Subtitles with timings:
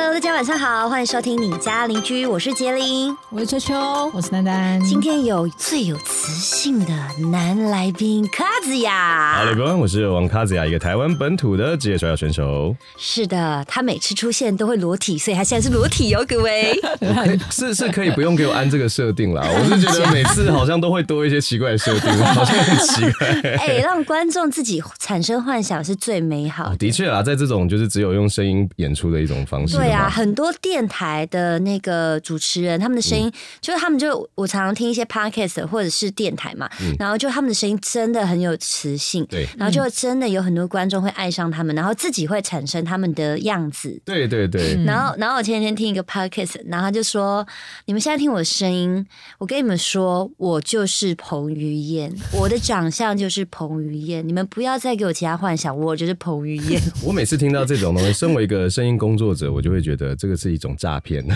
[0.00, 3.16] Hello，大家晚上好，欢迎收听你家邻居，我是杰林。
[3.30, 4.80] 我是秋秋，我是丹丹。
[4.84, 5.96] 今天有最有
[6.28, 6.92] 磁性的
[7.30, 9.38] 男来宾卡子雅。
[9.38, 12.76] Hello，各位，我是王卡子雅，一个台湾本土的职业摔跤选手。
[12.98, 16.78] 是的，他每次出现都会裸体，所以他现在是裸体哦，各位。
[17.50, 23.26] 是是可以不用给我安这个设定啦， 我是觉得每次好像都会多一些奇怪的设定，好像很奇怪。
[23.56, 26.76] 哎、让观众自己产生幻想是最美好的。
[26.76, 29.78] 的确啦，在这种就是只有用声音演出的一种方式。
[29.78, 36.68] 对啊，很多电台的那个主持人，他们的声音、就是他们就我常常听一些 podcast 或者是电台嘛，
[36.98, 44.02] 然后就他们的声音真的很有磁性，对然后就真的有很多观众会爱上他们，然后自己会产生他们的样子。
[44.04, 47.46] 对对对，然后，然后我前几天听一个 podcast，然后他就说
[47.86, 49.06] ：“你们现在听我的声音，
[49.38, 56.82] 我跟你们说，我就是彭于晏，我的长相就是彭于晏，你们不要再给我其他幻想，我就是彭于晏。
[57.06, 61.24] 我每次听到这种东西， 身为一个声音工作者，我就会觉得这个是一种诈骗。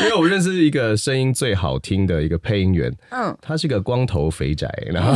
[0.00, 5.12] 因为我认识一个声音最好听的一个配音员，嗯，他是个光头肥宅，然 后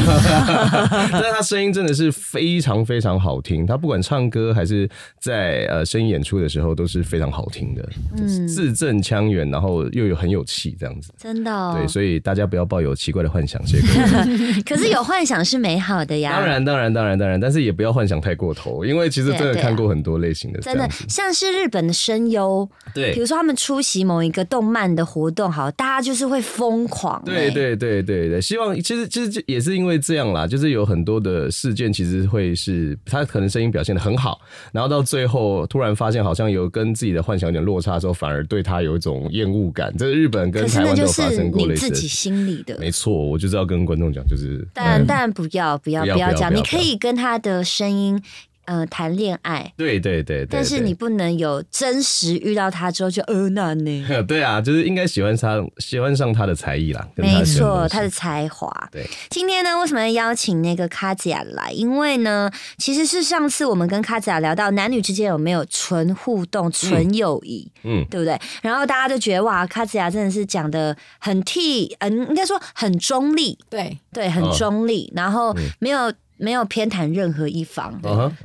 [1.13, 4.89] 但是他声音真的是非常非常好听，他不管唱歌还是
[5.21, 11.13] 在呃声音演出的时候都是非常好听的，嗯字正腔圆，然后又有很有气这样子。
[11.19, 11.77] 真的、哦。
[11.79, 14.63] 对，所以大家不要抱有奇怪的幻想，谢谢。
[14.65, 16.33] 可是有幻想是美好的呀。
[16.33, 20.89] 当然，当然，当然，当然，但是也不要幻想太过头，因为其实真的看过很多类型的这真的。
[21.09, 34.41] 像是日本的声优，对比如说他们出席某一个动漫的活动，好，大家就是会疯狂、欸，对对对对，希望其实其实也是因为这样啦，就是有很多的事件其实会是他可能声音表现的很好，
[34.73, 39.95] 然后到最后突然发现好像有跟自己的幻想有点落差的时候，反而对他有一种厌恶感。
[39.97, 42.09] 这是日本跟台湾都有发生过类似的事。
[42.09, 42.77] 心里的。
[42.79, 48.21] 没错，我就是要跟观众讲，就是但但不要不要不要讲，你可以跟他的声音
[48.71, 54.07] 呃谈恋爱，对对对对，但是你不能有真实遇到他之后就呃那呢？
[54.29, 58.71] 对啊，就是应该喜欢他，喜欢上他的才艺啦，没错，他的才华。
[58.93, 61.73] 对，今天呢，为什么要邀请那个卡子雅来？
[61.73, 62.49] 因为呢，
[62.79, 68.39] 其实是上次我们跟卡子雅聊到男女之间有没有纯互动、纯友谊，嗯对不对？
[68.63, 78.01] 然后大家都觉得哇，卡子雅真的是讲的很替，嗯，应该说很中立，对，对，很哦中立，然后没有没有偏袒任何一方。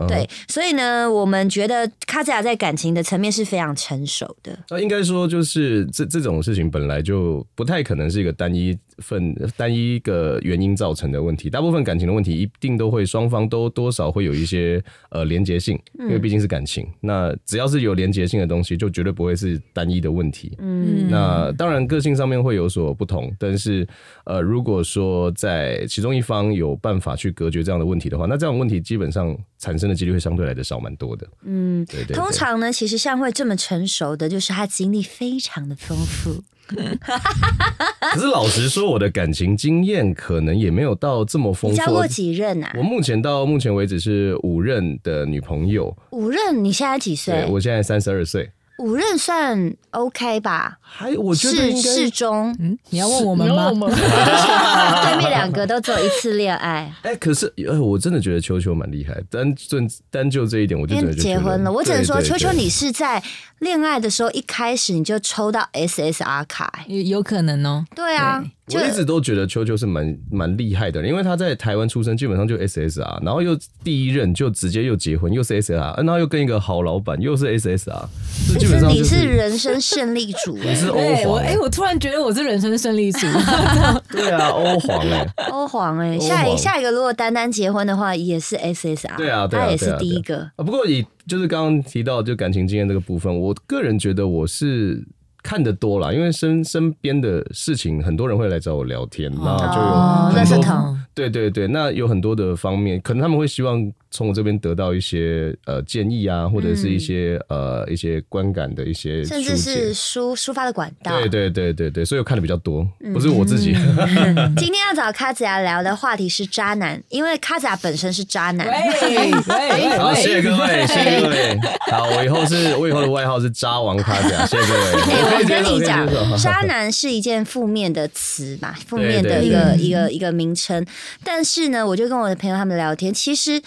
[0.07, 4.57] 对，所以呢，我们觉得卡子雅在感情的层面是非常成熟的。
[4.69, 11.49] 那应该说，就是这这种事情本来就不太可能是一个单一份、单一个原因造成的问题。
[11.49, 16.87] 大部分感情的问题，一定都会双方都多少会有一些呃连结性，因为毕竟是感情。
[17.01, 20.55] 那只要是有连结性的东西，就绝对不会是单一的问题。
[20.59, 23.87] 嗯，那当然，个性上面会有所不同，但是
[24.25, 31.27] 呃，如果说在其中一方有办法去隔绝这样的问题的话，那这样的问题基本上产生的几率会相对来的少蛮多的。
[31.43, 36.43] 嗯，对对对通常呢，其实像会这么成熟的，就是他经历非常的丰富。
[38.13, 41.77] 可是老实说，我的感情经验可能也没有到这么丰富。
[41.77, 42.83] 你交过几任啊我？
[42.83, 46.63] 目前到目前为止是五任的女朋友，五任？
[46.63, 47.45] 你现在几岁？
[47.49, 50.77] 我现在三十二岁，五任算 OK 吧？
[50.81, 52.55] 还我觉得适适中。
[52.59, 53.47] 嗯，你要问我们
[53.77, 53.87] 吗？
[53.89, 59.77] 对面两个都只有一次恋爱，哎、可是呃，我真的觉得秋秋蛮厉害，单就
[60.11, 61.71] 单就这一点，我就因为真的就觉得结婚了。
[61.71, 63.23] 我只能说，秋秋你是在
[63.59, 67.85] 恋爱的时候一开始你就抽到 SSR 卡、欸有有可能哦。
[67.95, 78.05] 对啊，就我一直都觉得秋秋是蛮蛮厉害的人，因为他在台湾出生，基本上就 SSR，然后又第一任就直接又结婚，又是 SSR，然后又跟一个好老板，又是 SSR，
[78.53, 83.27] 这基本上就是你是人生胜利组、 欸，你是欧皇、哎、欸，我突然觉得我是人生胜利组。
[84.09, 90.39] 对啊，欧皇哎、欧皇哎、欧下一下一个如果丹丹结婚的话，也是 SSR，对啊对啊他也是第一个。
[90.55, 95.03] 啊，不过以就是刚刚提到就感情经验这个部分，我个人觉得我是
[95.45, 103.79] 看得多了，因为身身边的事情，很多人会来找我聊天，那就哦有很多对对对，那有很多的方面，可能他们会希望
[104.15, 109.93] 从我这边得到一些呃建议啊，或者是一些、呃一些观感的一些嗯甚至是解。
[109.93, 111.11] 抒抒发的管道。
[111.19, 113.73] 对对对对对，所以我看的比较多，不是我自己。
[114.55, 118.65] 今天要找卡子雅聊的话题是渣男，因为卡子雅本身是渣男。
[119.99, 121.59] 好，谢谢，各位，谢谢各位。
[121.91, 125.01] 好，我以后是我以后的外号是渣王卡甲，谢谢各位。
[125.01, 126.07] 哎、我跟你讲
[126.37, 130.85] 渣男是一件负面的词嘛，负面的一个对一个一个名称。
[131.23, 133.61] 但是呢，我就跟我的朋友他们聊天，其实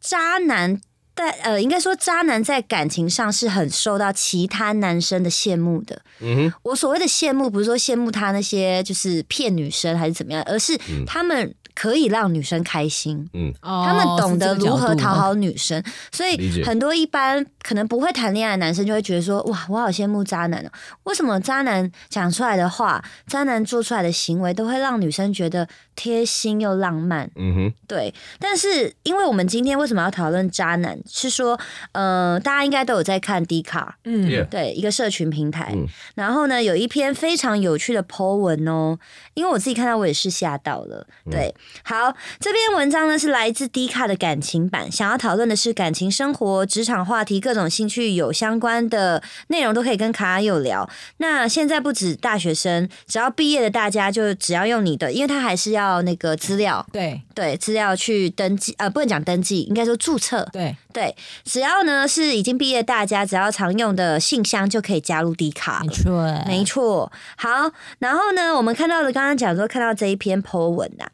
[0.00, 0.80] 渣男
[1.14, 6.00] 在呃，应该说渣男在感情上是很受到其他男生的羡慕的。
[6.20, 13.26] 嗯哼，我所谓的羡慕，不是说羡慕他那些就是骗女生还是怎么样，而是他们可以让女生开心。
[13.32, 15.82] 嗯，他们懂得如何讨好女生，
[16.12, 20.70] 所以很多一般可能不会谈恋爱的男生就会觉得说：“哇，我好羡慕渣男哦！
[21.04, 25.66] 为什么渣男讲出来的话，渣男做出来的行为都会让女生觉得
[25.96, 31.58] 贴心又浪漫？”嗯哼，对，但是因为我们今天为什么要讨论渣男，是说，
[31.92, 34.46] 呃，大家应该都有在看 D 卡，嗯。
[34.50, 35.72] 对，一个社群平台。
[35.74, 35.86] 嗯。
[36.14, 38.98] 然后呢，有一篇非常有趣的 po 文哦，
[39.32, 41.06] 因为我自己看到我也是吓到了。
[41.24, 41.30] 嗯。
[41.30, 50.88] 对，好，这篇文章呢是来自 D 卡的感情版，想要讨论的是感情生活、职场话题，各种兴趣有相关的内容都可以跟卡友聊。
[51.18, 60.46] 那现在不止大学生，只要毕业的大家就只要用你的，因为他还是要那个资料，对对，资料去登记，呃，不能讲登记，应该说注册。
[60.52, 61.14] 对，对，
[61.44, 65.82] 只要呢是已经毕业的大家，只要常用的信箱就可以加入 D 卡。
[65.84, 71.06] 没错，没错，好，然后呢，我们看到的刚刚讲说看到这一篇 po 文呐、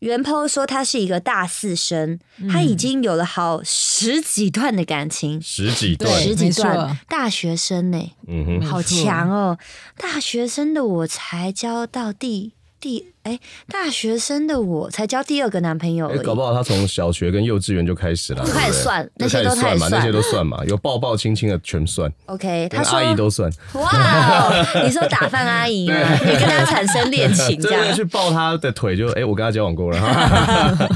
[0.00, 2.18] 原 po 说他是一个大四生，
[2.50, 9.58] 他已经有了好十几段的感情，十几段，对十几段大学生呢、嗯哼，好强哦！
[9.96, 13.38] 大学生的我才交到第第哎，
[13.68, 16.18] 大学生的我才交第二个男朋友而已。
[16.18, 25.96] 哎搞不好他从小学跟幼稚园就开始了，就开始算那些都算嘛，那些都算嘛，有抱抱亲亲的全算，OK，他说阿姨都算，哇哦，你说打饭阿姨吗？
[26.24, 27.92] 你跟他产生恋情 这样？
[27.94, 30.88] 去抱他的腿就哎，我跟他交往过了，哈哈哈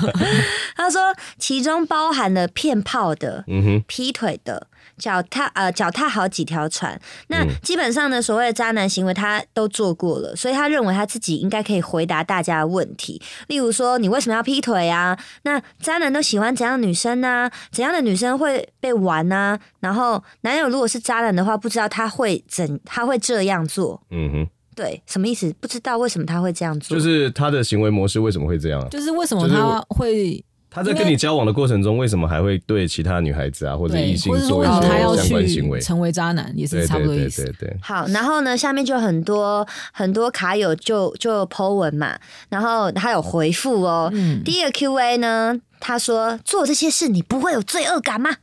[0.76, 1.00] 他说
[1.38, 4.68] 其中包含了骗炮的、嗯哼，劈腿的。
[5.00, 13.20] 脚踏呃脚踏好几条船，那嗯基本上呢，所谓的渣男行为他都做过了，所以他认为他自己应该可以回答大家的问题。
[13.48, 15.18] 例如说，你为什么要劈腿啊？
[15.42, 24.00] 那渣男都喜欢怎样的女生呢、怎样的女生会被玩呢、然后男友如果是渣男的话，不知道他会怎他会这样做。
[24.10, 25.52] 嗯哼，对，什么意思？
[25.60, 26.96] 不知道为什么他会这样做。
[26.96, 28.88] 就是他的行为模式为什么会这样啊？
[28.90, 35.84] 就是为什么他会他在跟你交往的过程中，为什么还会对其他女孩子啊或者异，性做一些相关行为去？
[35.84, 37.42] 成为渣男，也是差不多意思。
[37.58, 42.16] 对对，好，然后呢，下面就很多很多卡友就就 Po 文嘛，
[42.48, 44.08] 然后他有回复哦。
[44.14, 48.36] 嗯，第一个 Q&A 呢，他说做这些事你不会有罪恶感吗？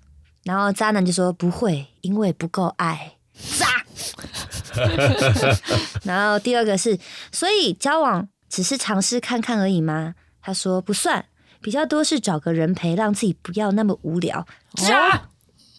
[0.44, 3.13] 然后渣男就说不会，因为不够爱。
[3.57, 3.68] 渣。
[6.03, 6.97] 然后第二个是，
[7.31, 10.13] 所以交往只是尝试看看而已吗？
[10.41, 11.25] 他说不算，
[11.62, 14.45] 比较多是找个人陪，让自己不要那么无聊。
[14.75, 15.30] 渣。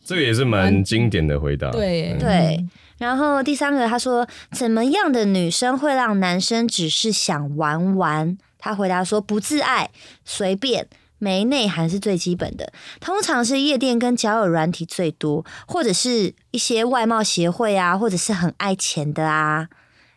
[0.04, 1.70] 这个也是蛮经典的回答。
[1.70, 2.66] 对嗯对，
[2.96, 8.38] 然后第三个他说，怎么样的女生会让男生只是想玩玩？
[8.58, 9.90] 他回答说，不自爱，
[10.24, 10.88] 随便。
[11.20, 19.68] 没内涵是最基本的，通常是夜店跟交友软体最多，或者是一些外貌协会啊，或者是很爱钱的啊。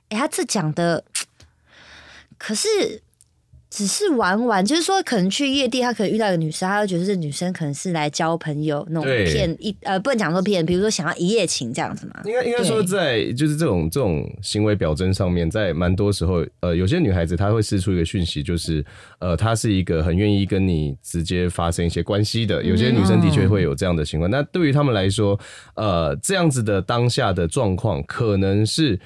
[0.09, 1.03] 诶，他这讲的，
[2.37, 3.01] 可是
[3.71, 12.19] 只是玩玩，就是说可能去夜店，他可能遇到一个女生，他就觉得这女生可能是来交朋友那种骗一呃，不能讲说骗，比如说想要一夜情这样子嘛。
[12.25, 18.85] 应该应该说，在就是这种这种行为表征上面，在蛮多时候，呃，有些女孩子她会释出一个讯息，就是
[19.19, 22.61] 呃，她是一个很愿意跟你直接发生一些关系的。
[22.61, 24.29] 有些女生的确会有这样的情况。
[24.29, 25.39] 那对于他们来说，
[25.75, 28.99] 呃，这样子的当下的状况，可能是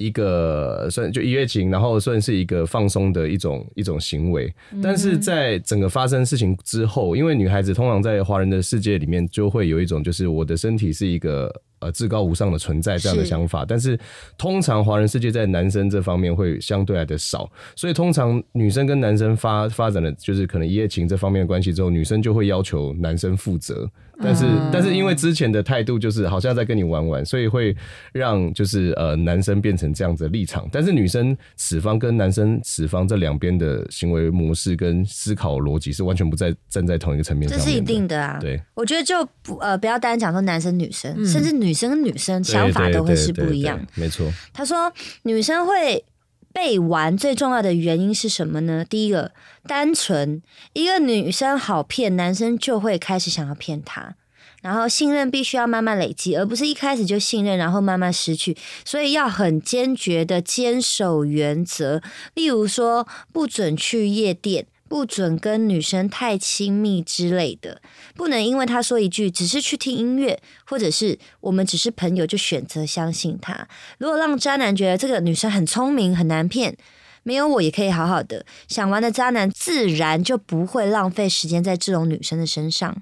[0.00, 4.50] 一个算就一夜情，然后算是一个放松的一种一种行为。
[4.82, 13.64] 但是在整个发生事情之后，因为女孩子通常在华人的世界里面，就会有一种就是我的身体是一个呃至高无上的存在这样的想法。
[13.66, 13.98] 但是
[14.38, 23.90] 通常华人世界在男生这方面会相对来的少，所以通常女生跟男生发发展的就是可能一夜情这方面的关系之后，女生就会要求男生负责。
[24.22, 27.74] 但是，但是因为之前的态度就是好像在跟你玩玩，所以会
[28.12, 37.66] 让就是呃男生变成这样子的立场，但是女生此方跟男生此方这两边的行为模式跟思考逻辑是完全不在站在同一个层面上面。
[37.66, 38.36] 这是一定的啊。
[38.38, 43.78] 对，我觉得就不呃不要单讲说男生女生，嗯甚至女生跟女生想法都会是不一样。
[43.94, 46.04] 对没错，他说女生会。
[46.52, 48.84] 被玩最重要的原因是什么呢？
[48.84, 49.30] 第一个，
[49.68, 54.16] 单纯，一个女生好骗，男生就会开始想要骗她。
[54.60, 58.56] 然后信任必须要慢慢累积，而不是一开始就信任，然后慢慢失去。
[58.84, 62.02] 所以要很坚决的坚守原则，
[62.34, 67.80] 例如说不准去夜店，不准跟女生太亲密之类的，
[68.16, 73.68] 不能因为他说一句只是去听音乐，或者是我们只是朋友就选择相信他。
[73.98, 76.76] 如果让渣男觉得这个女生很聪明很难骗。
[77.22, 82.96] 没有我也可以好好的想玩的渣男，自然就不会浪费时间在这种女生的身上。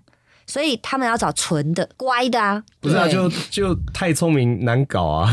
[0.45, 2.61] 所以他们要找纯的、乖的啊。
[2.81, 5.31] 不是啊，就就太聪明难搞啊。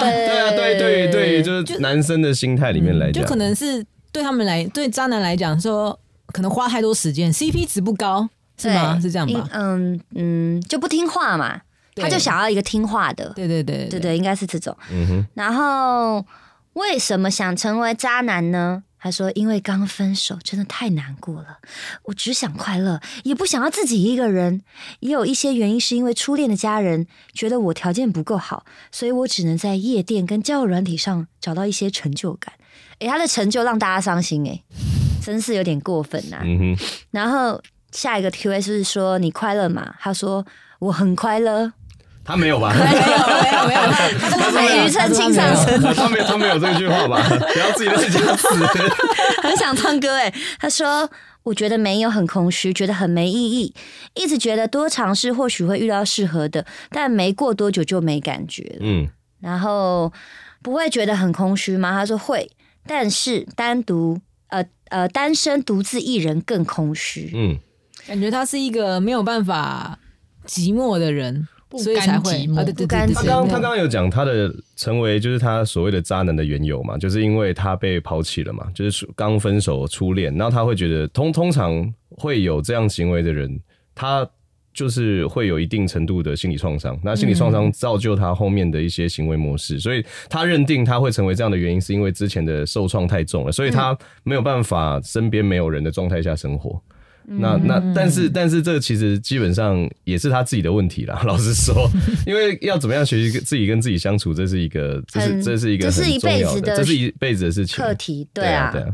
[0.00, 8.98] 对 对啊，对对对，就是男生的心态里面来讲，就可能是对他们来，对渣男来讲说，可能花太多时间，CP 值不高，是吗？
[9.00, 9.48] 是这样吧？
[9.52, 11.60] 嗯嗯，就不听话嘛，
[11.96, 14.76] 他就想要一个听话的，对对对对对，应该是这种。
[14.90, 16.24] 嗯哼，然后
[16.72, 18.84] 为什么想成为渣男呢？
[19.02, 21.56] 他说：“因为刚分手，真的太难过了。
[22.02, 24.60] 我只想快乐，也不想要自己一个人。
[24.98, 32.52] 也有一些原因是因为初恋的家人觉得我条件不够好，所以我只能在夜店跟交友软体上找到一些成就感。
[33.00, 34.62] 诶，他的成就让大家伤心，哎，
[35.24, 37.60] 真是有点过分呐、嗯哼，然后
[37.92, 39.94] 下一个 Q&A 是说你快乐吗？
[40.00, 40.44] 他说
[40.78, 41.72] 我很快乐。
[42.22, 42.72] 他没有吧？
[42.74, 43.80] 没有没有没有，
[44.20, 45.80] 他是庾澄庆上身。
[45.94, 47.20] 他没有 他没有这句话吧？
[47.28, 48.46] 不要自己在加词。
[49.42, 50.32] 很想唱歌哎。
[50.58, 51.10] 他说
[51.42, 53.74] ：“我觉得没有很空虚，觉得很没意义，
[54.14, 58.78] 一直觉得多尝试或许会遇到适合的，但没过多久就没感觉了。
[58.82, 59.08] 嗯，
[59.40, 60.12] 然后
[60.62, 61.90] 不会觉得很空虚吗？
[61.92, 62.48] 他说会，
[62.86, 64.18] 但是单独
[64.48, 67.30] 呃呃单身独自一人更空虚。
[67.34, 67.56] 嗯，
[68.06, 69.98] 感觉他是一个没有办法
[70.46, 83.60] 寂寞的人，不所以才会甘寂寞啊，对对不甘对对对，他刚他刚刚有讲他的成为就是他所谓的渣男的缘由嘛，就是因为他被抛弃了嘛，就是刚分手初恋，然后他会觉得通通常会有这样行为的人，
[83.94, 84.28] 他
[84.80, 96.80] 就是会有一定程度的心理创伤，那心理创伤造就他后面的一些行为模式，所以他认定他会成为这样的原因，是因为之前的受创太重了，所以他没有办法身边没有人的状态下生活。
[97.38, 101.22] 那那但是但是这个其实基本上也是他自己的问题啦。
[101.26, 101.88] 老实说，
[102.26, 108.88] 因为要怎么样学习跟自己跟自己相处，这是一个这是这是一个这是一辈子的这是一辈子的事情课题对对啊，对啊，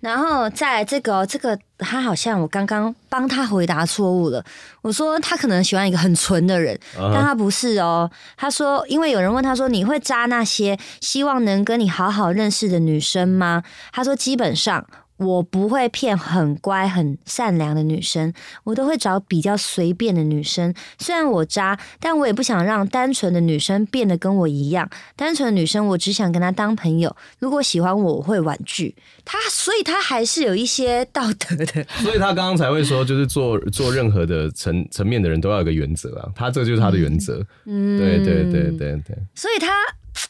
[0.00, 4.44] 然后再来这个哦这个，他好像我刚刚帮他回答错误了。
[4.82, 8.10] 我说他可能喜欢一个很纯的人，啊但他不是哦。
[8.36, 14.86] 他说，因为有人问他说：“你会扎那些希望能跟你好好认识的女生吗？”他说：“基本上
[15.20, 18.32] 我不会骗很乖、很善良的女生，
[18.64, 20.74] 我都会找比较随便的女生。
[20.98, 24.88] 虽然我渣，但我也不想让单纯的女生变得跟我一样。
[25.16, 27.14] 单纯的女生，我只想跟她当朋友。
[27.38, 31.84] 如果喜欢我，我会婉拒她，所以她还是有一些道德的。
[32.02, 37.44] 所以她刚刚才会说，就是做做任何的层层面的人都要有个原则啊，她这就是她的原则。
[37.66, 39.18] 嗯对对对对对。
[39.34, 39.68] 所以她，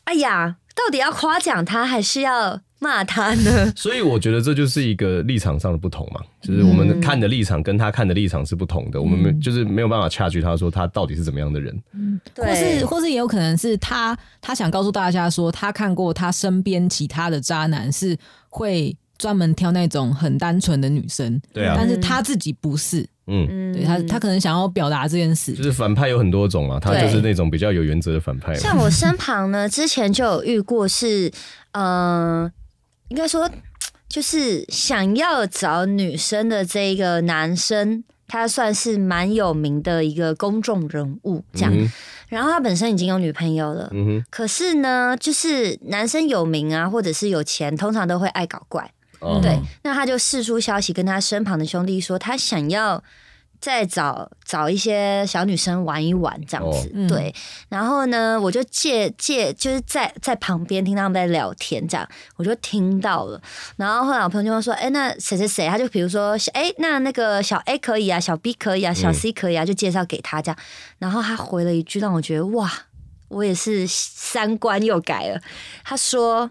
[0.03, 3.73] 哎呀，到底要夸奖她还是要骂他呢？
[3.77, 11.81] 所以我觉得这就是一个立场上的不同嘛，就是我们看的立场跟他看的立场是不同的，我们没就是没有办法掐据他说他到底是怎么样的人。
[11.93, 12.47] 嗯，对。
[12.47, 18.17] 或是或是也有可能是他他想告诉大家说，他看过他身边其他的渣男是
[18.49, 21.75] 会专门挑那种很单纯的女生，对啊。
[21.77, 25.53] 但是他自己不是，嗯，对他他可能想要表达这件事。
[25.53, 28.55] 就，是反派有很多种嘛，他就是那种比较有原则的反派。
[28.55, 31.31] 像我身旁呢，之前就有遇过是，
[31.73, 32.51] 呃，
[33.11, 33.49] 应该说
[34.09, 41.73] 就是想要找女生的这一个男生，他算是蛮有名的一个公众人物，这样。
[41.73, 41.89] 嗯
[42.31, 43.91] 然后他本身已经有女朋友了，
[44.31, 48.89] 可是呢，就是男生有名啊，或者是有钱，通常都会爱搞怪。
[49.19, 53.03] 哦对，那他就释出消息跟他身旁的兄弟说，他想要
[53.61, 56.89] 再找找一些小女生玩一玩这样子。
[56.89, 57.35] 哦嗯对，
[57.69, 63.41] 然后呢，我就借借就是在在旁边听他们在聊天，这样我就听到了。
[63.77, 70.59] 然后后来我朋友就会说，哎，那谁谁谁，他就比如说，哎，那那个小 A 可以啊，小 B 可以啊，小嗯 C 可以啊，就介绍给他这样。
[70.99, 72.71] 然后他回了一句让我觉得哇，
[73.29, 75.41] 我也是三观又改了。
[75.85, 76.51] 他说，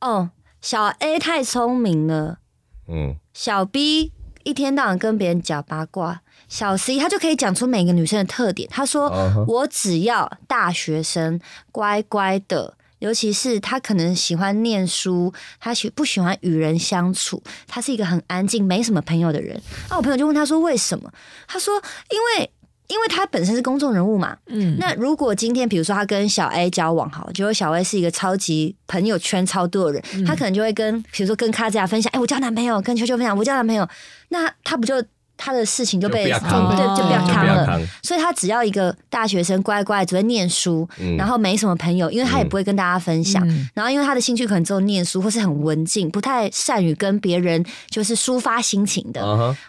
[0.00, 0.30] 哦。
[0.64, 2.38] 小 A 太聪明了，
[2.86, 4.12] 嗯，小 B
[4.44, 6.20] 一天到晚跟别人讲八卦，
[6.52, 8.68] 小 C 他就可以讲出每个女生的特点。
[8.70, 11.40] 他说：“啊哈我只要大学生
[11.70, 21.10] 乖乖的，尤其是他可能喜欢念书，他喜不喜欢与人相处，他是一个很安静、没什么朋友的人。”那我朋友就问他说：“为什么？”
[21.48, 21.82] 他说
[22.12, 22.50] ：“因为。”
[22.88, 33.88] 因为他本身是公众人物嘛，嗯，那如果今天比如说他跟小 A 交往好，结果小 A 是一个超级朋友圈超多的人，嗯他可能就会跟比如说跟卡子亚分享，哎、我交男朋友，跟秋秋分享我交男朋友，
[34.28, 35.02] 那他不就
[35.44, 37.80] 他的事情就被就不要扛对就不要就扛了。
[38.02, 43.46] 所以他只要一个大学生乖乖只会念书，嗯然后没什么朋友，因为他也不会跟大家分享。
[43.48, 49.22] 嗯然后因为他的兴趣可能只有念书，或是很文静，不太善于跟别人就是抒发心情的。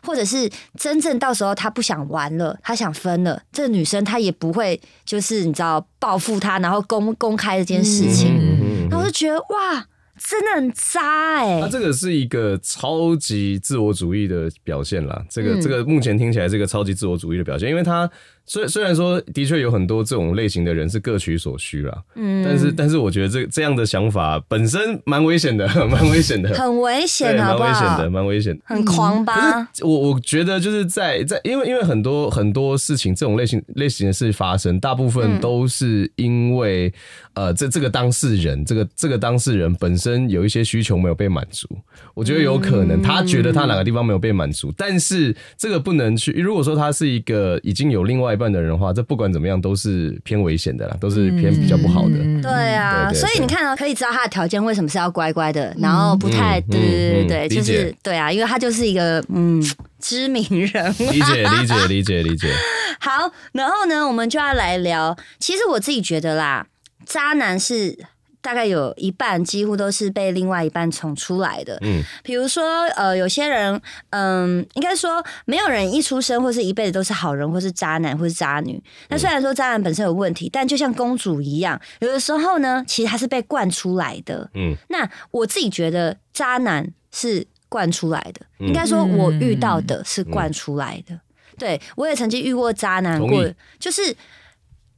[0.04, 9.86] 或者是真正到时候他不想玩了，他想分了，这个女生她也不会就是你知道报复他，然后公公开这件事情，然后我就觉得哇，
[10.30, 15.26] 真的很渣哎、他这个是一个超级自我主义的表现啦。
[15.30, 18.10] 这个、嗯这个目前听起来是一个超级自我主义的表现，因为他
[18.46, 28.10] 虽虽然说的确有很多这种类型的人是各取所需啦，嗯但是但是我觉得这这样的想法本身蛮危险的， 蛮危险的，很危，险，好蛮危险的，？
[28.10, 28.62] 蛮危险的。
[28.66, 29.68] 很狂吧？
[29.82, 36.94] 我我觉得就是在在，因为因为很多很多事情，这种类型类型的事发生，大部嗯分都是因为、
[37.36, 41.68] 呃，这这个当事人，这个这个当事人本身有一些需求没有被满足。
[42.14, 46.32] 我觉得有可能他觉得他哪个地方没有被满足，但是这个不能去。
[46.34, 52.16] 如果说他是一个已经有另外一半的人的话，这不管怎么样都是偏危险的啦，都是偏比较不好的。
[52.18, 59.64] 嗯对啊，所以你看到可以知道他的条件为什么是要乖乖的，然后不太嗯对对对就是对啊，因为他就是一个嗯
[60.00, 61.04] 知名人物。
[61.12, 62.52] 理解理解理解理解。
[63.00, 65.16] 好，然后呢，我们就要来聊。
[65.40, 66.66] 其实我自己觉得啦，
[67.06, 67.98] 渣男是
[68.44, 71.78] 大概有一半几乎都是被另外一半宠出来的。
[71.82, 78.84] 嗯，比如说，呃，有些人，嗯，应该说，没有人一出生或是一辈子都是好人，或是渣男，或是渣女。
[79.08, 84.50] 那虽然说渣男本身有问题，但就像公主一样，有的时候呢，其实他是被惯出来的。
[84.56, 91.18] 嗯，那我自己觉得渣男是惯出来的，嗯应该说我遇到的是惯出来的。
[91.58, 94.14] 对我也曾经遇过渣男过，就是。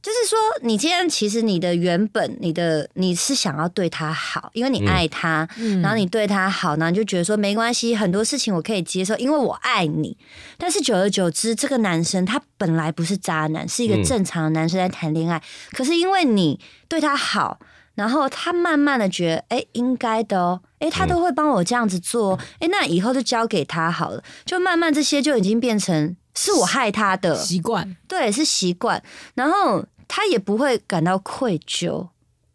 [0.06, 5.82] 就是说，你今天其实你的原本，你的你是想要对他好，因为你爱他，嗯。
[5.82, 10.16] 然后你对他好，然后你就觉得说没关系，很多事情我可以接受，因为我爱你。
[10.56, 14.04] 但是久而久之，这个男生他本来不是渣男，是一个嗯。
[14.04, 17.58] 正常的男生在谈恋爱，可是因为你对他好，
[17.96, 29.02] 然后他慢慢的觉得，哎、应该的哦，哎、他都会帮我这样子做，哎、那以后就交给他好了，就慢慢这些就已经变成是我害他的，习惯，对，是习惯，
[29.34, 32.08] 然后他也不会感到愧疚，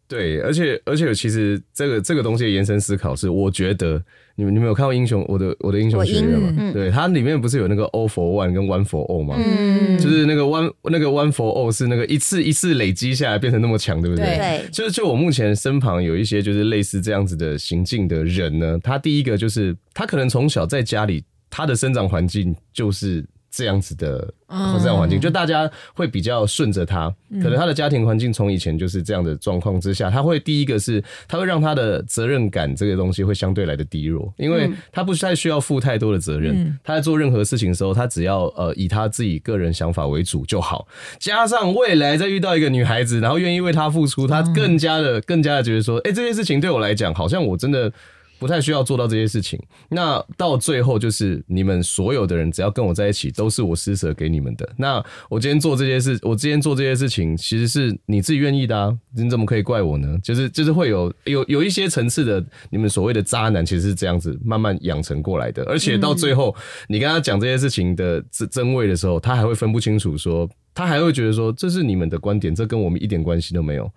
[0.08, 4.02] 对，而且而且，其实这个这个东西的延伸思考是，我觉得
[4.34, 6.54] 你们你们有看过英雄我的我的英雄学院我吗？
[6.58, 9.36] 嗯对，它里面不是有那个 O for one 跟 one for all 吗？
[9.38, 14.16] 嗯，就是那个 one 那个 one for all 是那个一次一次累积下来变成那么强，对不？
[14.16, 24.72] 对对，就是就我目前身旁有一些就是类似这样子的行径的人呢，他第一个就是他可能从小在家里他的生长环境就是这样子的嗯。
[24.72, 27.08] 生长环境，就大家会比较顺着他，
[27.42, 36.78] 可能他的家庭环境从以前就是这样的状况之下，他会第一个是他会让他的责任感这个东西会相对来的低弱，因为他不太需要负太多的责任，嗯。
[36.82, 40.88] 他在做任何事情的时候，他只要呃以他自己个人想法为主就好，
[41.18, 47.92] 加上未来再遇到一个女孩子，然后愿意为他付出，他更加的、更加的觉得说，哎、这件事情对我来讲，好像我真的
[48.42, 49.56] 不太需要做到这些事情。
[49.88, 54.68] 那到最后就是你们所有的人，只要跟我在一起，都是我施舍给你们的。
[54.76, 55.00] 那
[55.30, 60.18] 我今天做这些事，我今天做这些事情，其实是你自己愿意的啊，你怎么可以怪我呢？
[60.24, 65.62] 就是就是会有有有一些层次的，你们所谓的渣男，其实是这样子慢慢养成过来的。
[65.66, 66.52] 而且到最后，
[66.88, 70.50] 你跟他讲这些事情的真真伪的时候，他还会分不清楚说。
[70.74, 73.92] 他还会觉得说这是你们的观点，这跟我们一点关系都没有。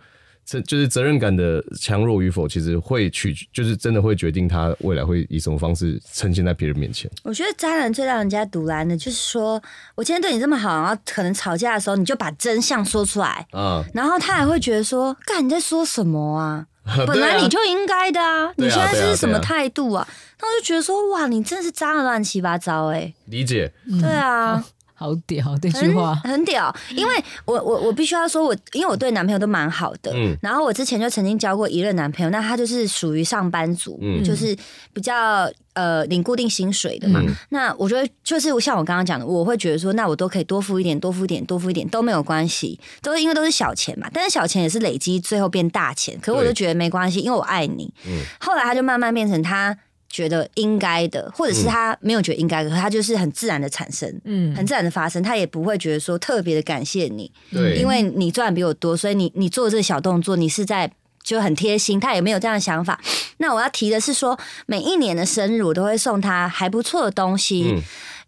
[0.45, 7.10] 这就是责任感的强弱与否，其实会取，就是真的会决定他未来会以什么方式呈现在别人面前。
[7.23, 9.62] 我觉得渣男最让人家堵拦的，就是说
[9.95, 16.67] 我今天对你这么好，然后可能吵架的时候，你就把真相说出来，嗯，然后他还会觉得说，干你在说什么 啊？
[17.08, 20.08] 本来你就应该的啊，啊你现在是什么态度啊？
[20.39, 24.63] 那我就觉得说，哇，你真的是渣的乱七八糟哎、理解，对啊，
[24.97, 34.55] 好屌这句很话，很屌，因为我我我必须要说我，因为我对男朋友都蛮好的，嗯然后我之前就曾经交过一任男朋友，那他就是属于上班族，嗯就是
[34.93, 37.21] 比较呃领固定薪水的嘛。
[37.21, 44.10] 嗯那我觉得就是像我刚刚讲的，我会觉得说，那我都可以多付一点，多付一点，多付一点都没有关系，都是因为都是小钱嘛。
[44.13, 46.17] 但是小钱也是累积，最后变大钱。
[46.21, 47.93] 可是我就觉得没关系，因为我爱你。
[48.08, 49.77] 嗯后来他就慢慢变成他。
[50.10, 60.89] 觉得应该的，或者是他没有觉得应该的，可他就是很自然的产生，嗯很自然的发生，他也不会觉得说特别的感谢你，对，因为你赚比我多，所以你你做这个小动作，你是在
[61.24, 63.00] 就很贴心，他也没有这样的想法。
[63.38, 67.74] 那我要提的是说，每一年的生日我都会送他还不错的东西。
[67.76, 67.82] 嗯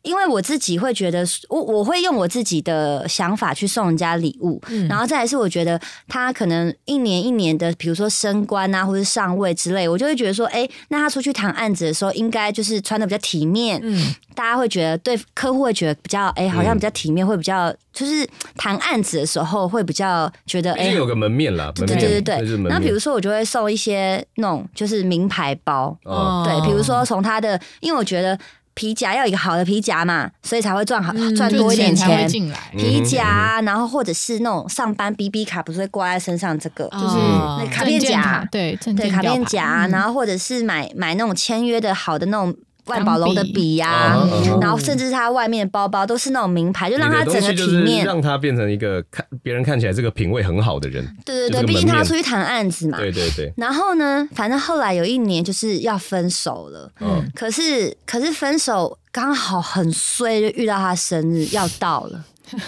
[0.07, 4.87] 因为我自己会觉得，我我会用我自己的想法去送人家礼物，嗯。
[4.87, 14.15] 然后再来是我觉得他可能一年一年的，比如说升官啊，或者上位之类，我就会觉得说，哎，那他出去谈案子的时候，应该就是穿的比较体面，嗯。
[14.33, 18.23] 大家会觉得对客户会觉得比较哎、好像比较体面，会比较就是
[18.55, 22.69] 谈案子的时候会比较觉得哎、有个门面啦，对门面对对对对。
[22.69, 28.37] 那比如说我就会送一些那种就是名牌包，哦，对，比如说从他的，因为我觉得
[28.77, 32.29] 皮夹要有一个好的皮夹嘛，所以才会赚好赚就多一点钱
[32.73, 42.55] 皮夹啊，然后或者是那种上班 BB 卡，不是会挂在身上这个，就是哦那卡片夹，对对卡片夹然后或者是买买那种签约的好的那种
[42.87, 44.17] 万宝龙的笔呀、
[44.59, 48.05] 然后甚至是他外面的包包都是那种名牌，就让他整个体面。
[48.05, 51.05] 让他变成一个看别人看起来这个品味很好的人。
[51.25, 52.97] 对对对，就是毕竟他要出去谈案子嘛。
[52.97, 62.23] 对对对，然后呢，反正后来有一年就是要分手了，嗯，可是可是分手刚好很衰，就遇到他生日要到了。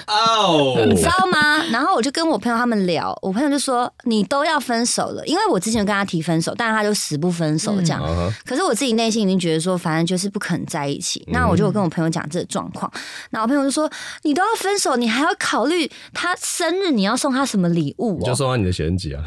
[0.08, 1.63] 哦，你知道吗？
[1.72, 8.02] 然后我就跟我朋友他们聊，我朋友就说你都要分手了，因为我之前跟他提分手，但是他就死不分手这样。
[8.06, 11.24] 嗯可是我自己内心已经觉得说，反正就是不肯在一起。
[11.28, 12.92] 那我就跟我朋友讲这个状况，
[13.30, 13.89] 然后我朋友就说
[14.24, 18.36] ：“你都要分手，你还要考虑他生日你要送他什么礼物你就哦。
[18.36, 19.24] 送他你的写真集啊，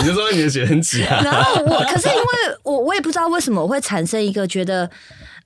[0.00, 1.20] 你就送他你的写真集啊”。
[1.24, 4.90] 然后我，可是因为我我也不知道为什么我会产生一个觉得。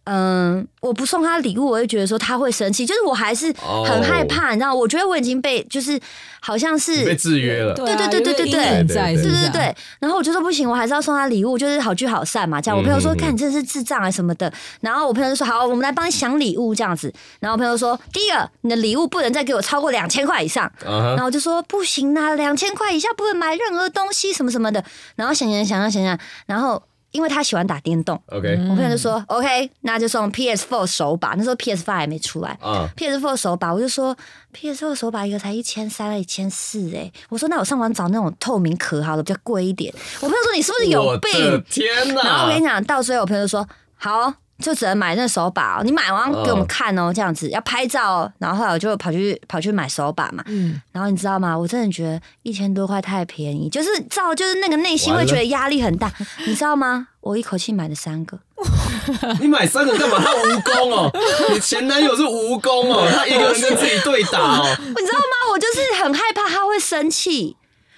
[0.07, 3.53] 嗯，我不送他礼物，我会觉得说他会生气，就是我还是
[3.85, 4.73] 很害怕，你知道？
[4.73, 6.01] 我觉得我已经被就是
[6.41, 12.61] 好像是被制约了，对啊对对对对对对对对对，然后我就说不行，我还是要送他礼物，就是好聚好散嘛。
[12.61, 24.85] 这样，我朋友说：“嗯嗯嗯看你真的是智障啊什么的。”然后我朋友就说：“好，我们来帮你想礼物这样子。”然后我朋友说：“第一个，你的礼物不能再给我超过两千块以上。”然后我就说：“不行啊，两千块以下不能买任何东西，什么什么的。”
[25.17, 26.81] 然后想想想想想想，然后
[27.17, 32.51] 因为他喜欢打电动，OK 我朋友就说：“OK，那就送 PS4 手把。”那时候 PS5 还没出来。
[32.61, 34.17] 啊，PS4 手把，我就说
[34.55, 39.93] PS4 手把一个才一千三、一千四哎，我说那我上网找那种透明壳好了，比较贵一点。
[40.21, 41.65] 我朋友说你是不是有病？
[41.71, 42.23] 天哪！
[42.23, 48.33] 然后我跟你讲，到最后我朋友就说好，就只能买那手把、哦，你买完给我们看哦，这样子要拍照哦。
[48.39, 51.57] 然后后来我就跑去跑去买手把嘛，嗯，然后你知道吗？
[51.57, 56.11] 我真的觉得一千多块太便宜，就是照就是那个内心会觉得压力很大，
[56.47, 57.09] 你知道吗？
[57.21, 58.39] 我一口气买了三个。
[59.41, 60.19] 你买三个干嘛？
[60.19, 61.11] 他蜈蚣哦，
[61.53, 65.53] 你前男友是蜈蚣哦，他一个人跟自己对打哦， 你知道吗？
[65.53, 67.57] 我就是很害怕他会生气。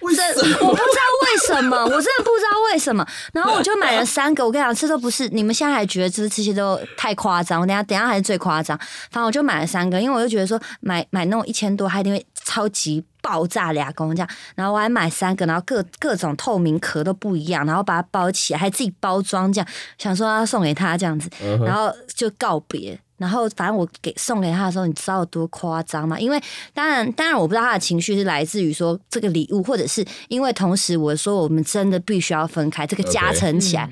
[0.09, 0.69] 为什么？
[0.69, 3.07] 我不知道为什么， 我真的不知道为什么。
[3.33, 8.77] 然后我就买了三个，我跟你讲，这都不是你们现在还觉得这这些都太夸张，我等下等下还是最夸张。
[9.11, 14.29] 反正我就买了三个，因为我就觉得说买买那种一千多，它一定会超级爆炸俩公这样。
[14.55, 21.29] 然后我还买三个，然后各各种透明壳都不一样，然后把它包起来，还自己包装这样，想说要送给他这样子，
[21.65, 22.99] 然后就告别。
[23.19, 26.19] 然后反正我给送给他的时候，你知道有多夸张吗？
[26.19, 26.41] 因为
[26.73, 33.91] 当然当然我不知道他的情绪是来自于说这个礼物，或者是因为同时我说我们真的必须要分开，这个加成起来。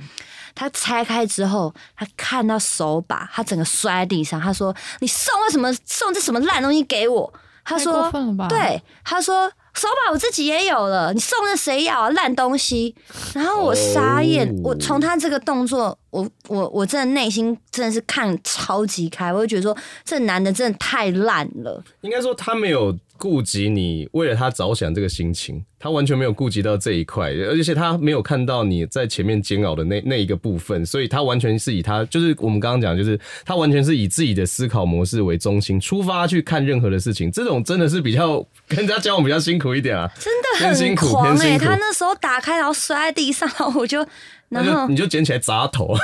[0.54, 4.40] 他拆开之后，他看到手把，他整个摔在地上。
[4.40, 5.70] 他说：“你送我什么？
[5.84, 7.34] 送这什么烂东西给我？”
[7.66, 12.10] 他说过分了吧？，对，他说手把我自己也有了，你送的谁要啊？
[12.10, 12.94] 烂东西。
[13.34, 21.82] 然后我傻眼，哦我从他这个动作，我我我真的内心真的是看超级开，我就觉得说这男的真的太烂了。
[22.00, 44.06] 应该说他没有顾及你为了他着想这个心情，他完全没有顾及到这一块，而且他没有看到你在前面煎熬的那那一个部分，所以他完全是以他就是我们刚刚讲，就是他完全是以自己的思考模式为中心出发去看任何的事情，这种真的是比较跟人家交往比较辛苦一点啊，真的很辛苦哎、他那时候打开然后摔在地上，然后我就那
[44.48, 45.94] 然后就你就捡起来砸头，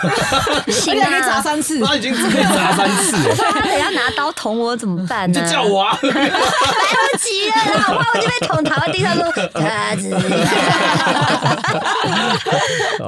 [0.66, 5.44] 行而且还可以砸啊，三次，他已经只可以砸三次了，他等一下拿刀捅我怎么办你呢？
[5.44, 10.10] 就叫我啊，来不及了啦，我怕我就被捅躺在地上说他子。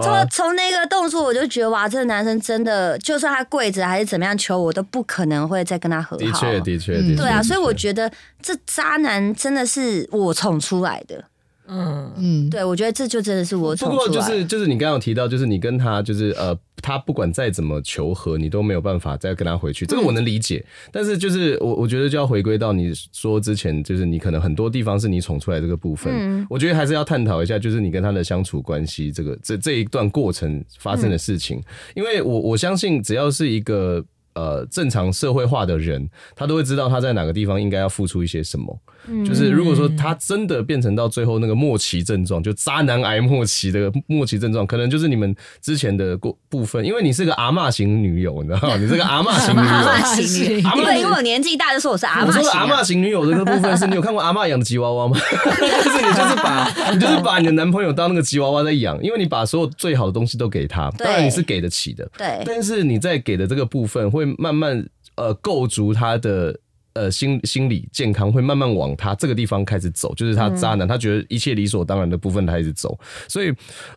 [0.03, 6.19] 从从那个动作，我就觉得哇，这个男生真的，就算他跪着还是怎么样求我，都不可能会再跟他和好。
[6.19, 11.25] 的确的确对啊，所以我确觉得这渣男真的是我宠出来的。
[11.67, 14.09] 嗯，嗯，对，我觉得这就真的是我不过。
[14.09, 20.65] 就是就是你刚刚有提到，就是你跟他就是呃，他不管再怎么求和，你都没有办法再跟他回去，这个我能理解。
[20.93, 31.63] 但是就是我我觉得就要回归到你说之前，就是你可能很多地方是你宠出来这个部分，嗯我觉得还是要探讨一下，就是你跟他的相处关系，这个这这一段过程发生的事情，
[31.95, 34.05] 因为我我相信只要是一个。
[34.37, 38.77] 呃，正常社会化的人，他都会知道他在哪个地方应该要付出一些什么。
[39.25, 48.77] 就是如果说他真的变成到最后那个末期症状，就渣男癌末期的末期症状，可能就是你们之前的过部分，因为你是个阿嬷型女友，你知道吗？
[48.81, 49.65] 你是个阿嬷型女友。
[49.65, 52.65] 阿嬷型因为因为我年纪大，就说我是阿我说的嬷型啊。
[52.65, 55.17] 阿嬷型女友这个部分是你有看过阿嬷养的吉娃娃吗？
[55.61, 64.85] 就是你就是把你就是把你的男朋友当那个吉娃娃在养，因为你把所有最好的东西都给他，当然你是给得起的，对，但是你在给的这个部分会慢慢
[65.17, 66.59] 呃构筑他的。
[66.95, 72.97] 呃，心心理健康会慢慢往他这个地方开始走，就是他渣男，他觉得一切理所当然的部分，开始走。
[73.29, 73.53] 所以，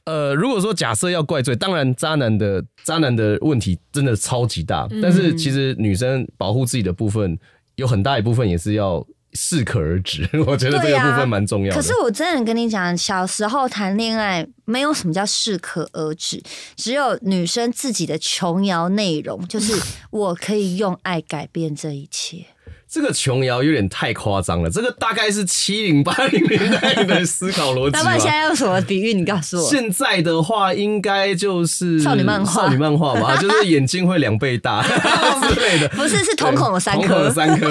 [0.06, 7.38] 呃，如果说假设要怪罪，当然渣男的渣男的问题真的超级大，但是其实女生保护自己的部分
[7.76, 10.28] 有很大一部分也是要适可而止。
[10.48, 11.76] 我觉得这个部分蛮重要的。
[11.76, 16.42] 可是我真的跟你讲，小时候谈恋爱没有什么叫适可而止，
[16.76, 19.80] 只有女生自己的琼瑶内容，就是
[20.10, 22.44] 我可以用爱改变这一切。
[22.90, 28.32] 这个琼瑶有点太夸张了，这个大概是七零八零年代的思考逻辑那不然现。
[28.32, 29.14] 在用什么比喻？
[29.14, 29.70] 你告诉我。
[29.70, 34.82] 现在的话，应该就是少女漫画少女漫画吧， 就是眼睛会两倍大
[35.50, 35.90] 之类的。
[35.90, 37.34] 不是，是瞳孔有三颗瞳孔有颗。
[37.34, 37.70] 三颗，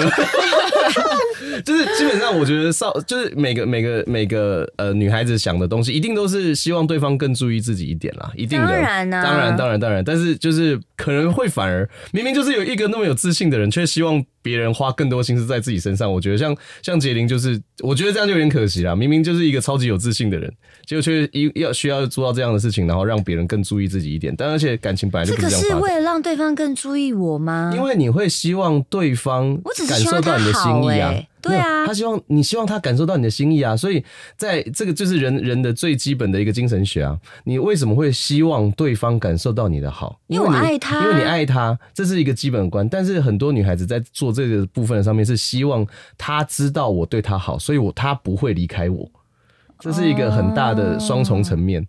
[1.65, 16.11] 就是基本上，我觉得少就是每个每个每个呃女孩子想的东西，一定都是希望对方更注意自己一点啦，一定的，当然啊当然当然当然，但是就是可能会反而明明就是有一个那么有自信的人，却希望别人花更多心思在自己身上。
[16.11, 18.95] 我觉得像像杰林，就是我觉得这样就有点可惜啦。
[18.95, 20.51] 明明就是一个超级有自信的人，
[20.85, 24.33] 结果却一要需要做到这样的事情，然后让别人更注意自己一点。
[24.37, 25.75] 但而且感情本来就这个是不是。
[25.75, 27.71] 为了让对方更注意我吗？
[27.75, 34.03] 因为你会希望对方我只是感希望他受到你的心好意啊欸，对啊他希望你希望他感受到你的心意啊，所以
[34.35, 40.19] 在这个就是人人的最基本的一个精神学啊，你为什么会希望对方感受到你的好？
[40.27, 42.87] 因为我爱他因为你爱他，这是一个基本观。
[42.89, 45.85] 但是很多女孩子在做这个部分的上面是希望
[46.17, 49.09] 他知道我对他好，所以我他不会离开我，
[49.79, 51.85] 这是一个很大的双重层面。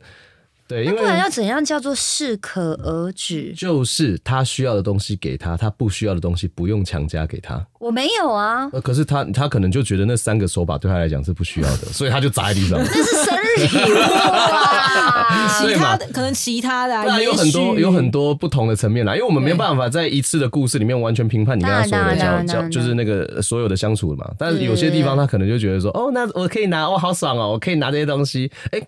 [0.68, 3.54] 对，因为不然要怎样叫做适可而止？
[3.56, 7.66] 就是他需要的东西给他，他不需要的东西不用强加给他。
[7.80, 12.78] 我没有啊，呃，可是他他可能就觉得那三个手把对他来讲是不需要的， 所以他就砸在地上。
[12.78, 15.48] 那是生日礼物啊！
[15.58, 24.30] 其他的可能其他的、啊，对啊，有很多有很多不同的层面啦，因为我们没有办法在一次的故事里面完全评判你跟他 所有的交交，就是那个所有的相处嘛。
[24.38, 28.82] 但是有些地方他可能就觉得说，哦，那我可以拿，哦，好爽哦，我可以拿这些东西，哎。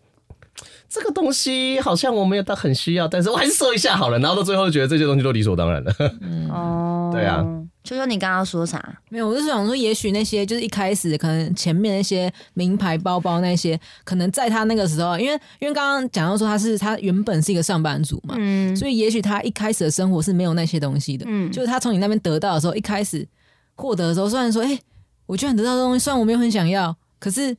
[0.90, 4.18] 这个东西好像我没有到很需要，但是我还是收一下好了。
[4.18, 5.92] 然后到最后就觉得这些东西都理所当然了。
[6.50, 7.46] 哦， 对啊，
[7.84, 8.82] 秋秋你刚刚说啥？
[9.08, 23.24] 没有，我就是想说，也许那些就是一开始可能前面那些名牌包包那些，可能在他那个时候，因为因为刚刚讲到说他是他原本是一个上班族嘛，嗯，所以也许他一开始的生活是没有那些东西的，嗯就是他从你那边得到的时候，一开始
[23.76, 24.76] 获得的时候，虽然说，哎、
[25.26, 27.56] 我居然得到这东西，虽然我没有很想要，可是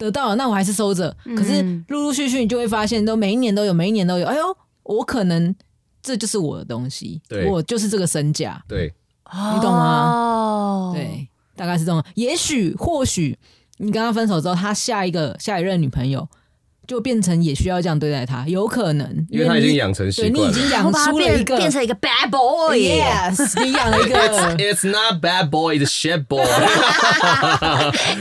[0.00, 1.14] 得到了，那我还是收着。
[1.36, 5.54] 可是嗯陆陆续续你就会发现，都每一年都有，每一年都有，哎呦，我可能
[6.02, 7.46] 这就是我的东西，对。
[7.46, 8.92] 我就是这个身价，对，
[9.54, 10.10] 你懂吗？
[10.10, 12.02] 哦，对，大概是这种。
[12.14, 13.38] 也许或许
[13.76, 16.26] 你跟他分手之后，他下一个下一任女朋友
[16.86, 20.48] 就变成也需要这样对待他，有可能，因为他已经你养成习惯你。
[20.48, 22.76] 已经养出了一个变变成一个 bad boy。
[22.78, 24.16] yes，你养了一个
[24.56, 26.44] It's not bad boy, it's shit boy.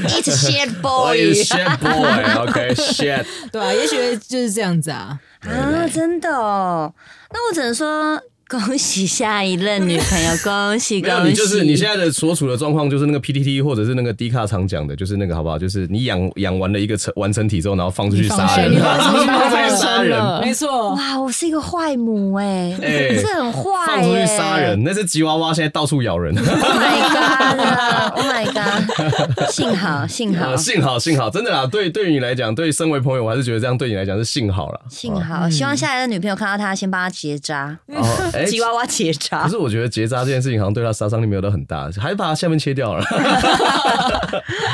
[0.07, 2.47] It's shit Oh, boy it's shit boy.
[2.47, 3.25] OK, shit.
[3.51, 5.19] 对啊，也许就是这样子啊。
[5.41, 6.93] 啊，真的哦。
[7.31, 11.29] 那我只能说恭喜下一任女朋友，恭喜 没有，恭喜！
[11.29, 15.59] 你就是你现在的所处的状况，就是那个 PTT 或者是那个 D 卡常讲的，就是那个好不好？
[15.59, 26.35] 就是你养养完了一个成完成体之后，然后放出去杀人，你放放出出去去杀人， 没错，哇，我是一个坏母哎、哎这很坏、欸，放出去杀人，那只吉娃娃现在到处咬人。
[26.35, 29.51] ！Oh my god！Oh my god！
[29.51, 34.79] 幸好 幸好呃幸好幸好，真的啦，对对于你来讲，对身为朋友，我还是觉得这样对你来讲是幸好啦。
[34.89, 37.77] 幸好，希望下一任女朋友看到他，先帮他结扎，
[38.45, 39.49] 吉娃娃结扎可。
[39.49, 43.03] 是我觉得结扎这件事情好像对他杀伤力没有到很大，还是把他下面切掉了。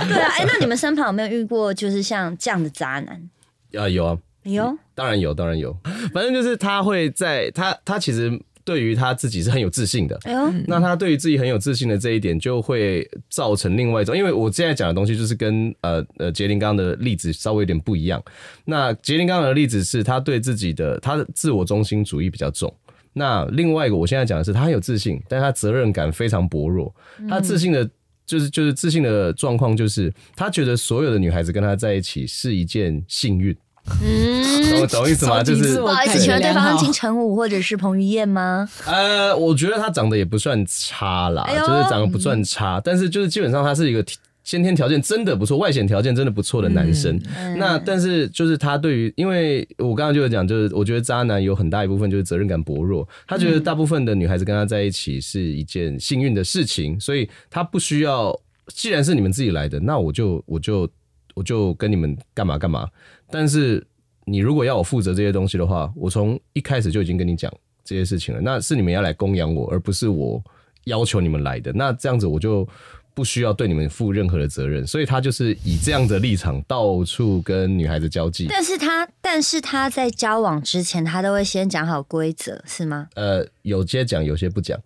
[0.08, 3.30] 对啊，哎、那你们身旁有没有遇过就是像这样的渣男？
[3.78, 5.76] 啊，有啊，有，当然有，当然有。
[6.14, 8.32] 反正就是他会在他他其实
[8.64, 10.18] 对于他自己是很有自信的。
[10.24, 18.24] 哎呦，那他对于自己很有自信的这一点，就会造成另外一种，因为我现在讲的东西就是跟呃呃杰林刚刚的例子稍微有点不一样。
[18.64, 22.74] 那杰林刚刚的例子是他对自己的他的自我中心主义比较重。
[23.18, 26.94] 那另外一个我现在讲的是他很有自信，但他责任感非常薄弱。
[27.28, 27.90] 他自信的。
[28.28, 33.56] 就是就是自信的状况，就是他觉得所有的女孩子跟他在一起是一件幸运，
[34.02, 35.44] 嗯，懂懂我意思吗？
[35.44, 38.68] 就是不好意思，感请问对方金城武或者是彭于晏吗？
[38.88, 47.20] 呃，我觉得他长得也不算差啦，哎就是长得不算差，但是就是基本上他是一个体先天条件真的不错，外显条件真的不错的男生。
[47.36, 60.88] 嗯那但是就是他对于，因为我刚刚就有讲，就是我觉得渣男有很大一部分就是责任感薄弱，他觉得大部分的女孩子跟他在一起是一件幸运的事情，所以他不需要，既然是你们自己来的，那我就我就
[61.34, 62.88] 我就跟你们干嘛干嘛。
[63.32, 63.86] 但是
[64.26, 67.52] 你如果要我负责这些东西的话，我从一开始就已经跟你讲
[67.84, 70.44] 这些事情了，那是你们要来供养我，而不是我
[70.86, 71.74] 要求你们来的。
[71.74, 72.68] 那这样子我就
[73.16, 78.46] 不需要对你们负任何的责任，所以他就是以这样的立场到处跟女孩子交际。
[78.50, 83.08] 但是他，但是他在交往之前，他都会先讲好规则，是吗？
[83.16, 84.78] 呃，有些讲，有些不讲。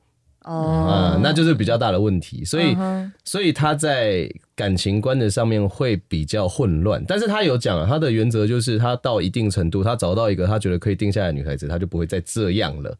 [0.46, 2.46] 哦啊，，那就是比较大的问题。
[2.46, 2.78] 所以
[3.26, 12.98] 所以他在感情观的上面会比较混乱，但是他有讲啊，他的原则就是他到一定程度，他找到一个他觉得可以定下来的女孩子，他就不会再这样了。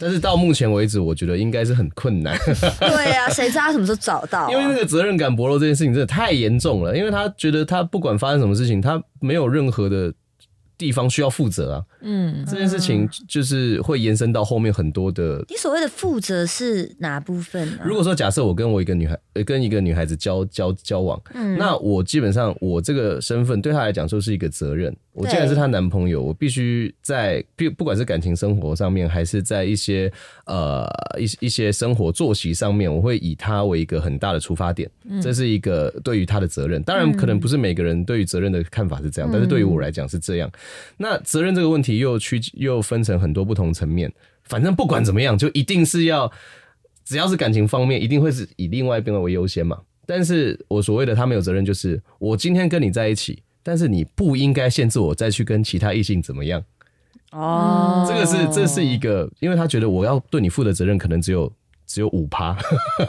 [0.00, 2.38] 但是到目前为止，我觉得应该是很困难，
[2.78, 4.50] 对啊， 谁知道他什么时候找到啊？
[4.50, 6.96] 因为那个责任感薄弱这件事情真的太严重了。
[6.96, 10.12] 因为他觉得他不管发生什么事情，他没有任何的
[10.76, 11.84] 地方需要负责啊。
[12.00, 17.78] 嗯，这件事情就是会延伸到后面很多的你所谓的负责是哪部分呢？
[17.84, 24.94] 如果说假设我跟我一个女孩，呃，跟一个女孩子交交交往，嗯那我基本上我这个身份对她来讲就是一个责任。
[25.12, 30.12] 我既然是她男朋友，我必须在不不管是感情生活上面，还是在一些
[30.46, 30.86] 呃
[31.18, 34.88] 一一些生活作息上面，我会以她为一个很大的出发点，
[35.20, 36.80] 这是一个对于她的责任。
[36.84, 40.48] 当然，可能不是每个人对于责任的看法是这样，但是对于我来讲是这样。
[40.96, 44.12] 那责任这个问题又去又分成很多不同层面，
[44.44, 46.30] 反正不管怎么样，就一定是要。
[47.04, 49.78] 只要是感情方面，一定会是以另外一边为优先嘛。
[50.04, 56.62] 但是我所谓的他没有责任，就是我今天跟你在一起，但是你不应该限制我再去跟其他异性怎么样。
[57.32, 61.50] 哦，这个是这是一个，因为他觉得我要对你负的责任可能只有
[61.86, 62.54] 只有五趴，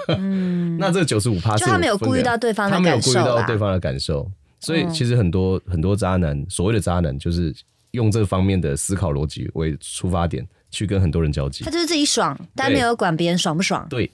[0.08, 7.54] 嗯， 那这九十五趴就他没有顾虑到对方的感受他没有顾虑到对方的感受，所以嗯其实很多很多渣男，所谓的渣男就是
[7.92, 11.72] 用这方面的思考逻辑为出发点去跟很多人交际他。
[11.72, 13.88] 就是自己爽，但没有管别人爽不爽。
[13.90, 14.12] 对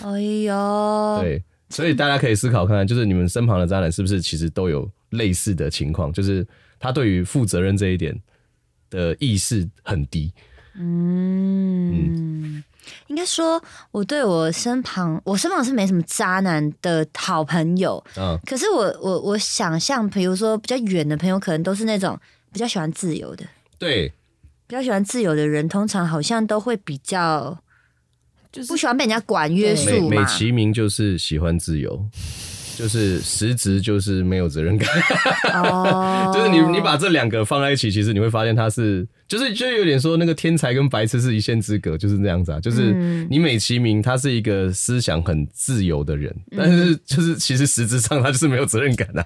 [0.00, 6.46] 哎呦，对，所以大家可以思考看看，就是你们身旁的渣男是不是其实都有类似的情况，就是
[6.78, 8.20] 他对于负责任这一点
[8.90, 10.32] 的意识很低。
[10.78, 12.62] 嗯，
[13.06, 13.62] 应该说，
[13.92, 18.04] 我对我身旁，我身旁是没什么渣男的好朋友。
[18.16, 22.18] 嗯，可是我我我想象，比如说比较远的朋友，可能都是那种
[22.56, 23.44] 比较喜欢自由的，
[23.78, 24.08] 对，
[24.66, 27.62] 比较喜欢自由的人，通常好像都会比较
[28.50, 30.24] 就是不喜欢被人家管约美美束嘛。
[30.24, 32.02] 其名就是喜欢自由，
[32.78, 34.88] 就是实质就是没有责任感。
[35.52, 42.58] 哦， 就是你你把这两个放在一起，其实你会发现他是，就是就有点说那个天才跟白痴是一线之隔，就是那样子啊。
[42.58, 49.22] 就是嗯你美其名他是一个思想很自由的人，嗯但是就是其实实质上他就是没有责任感啊。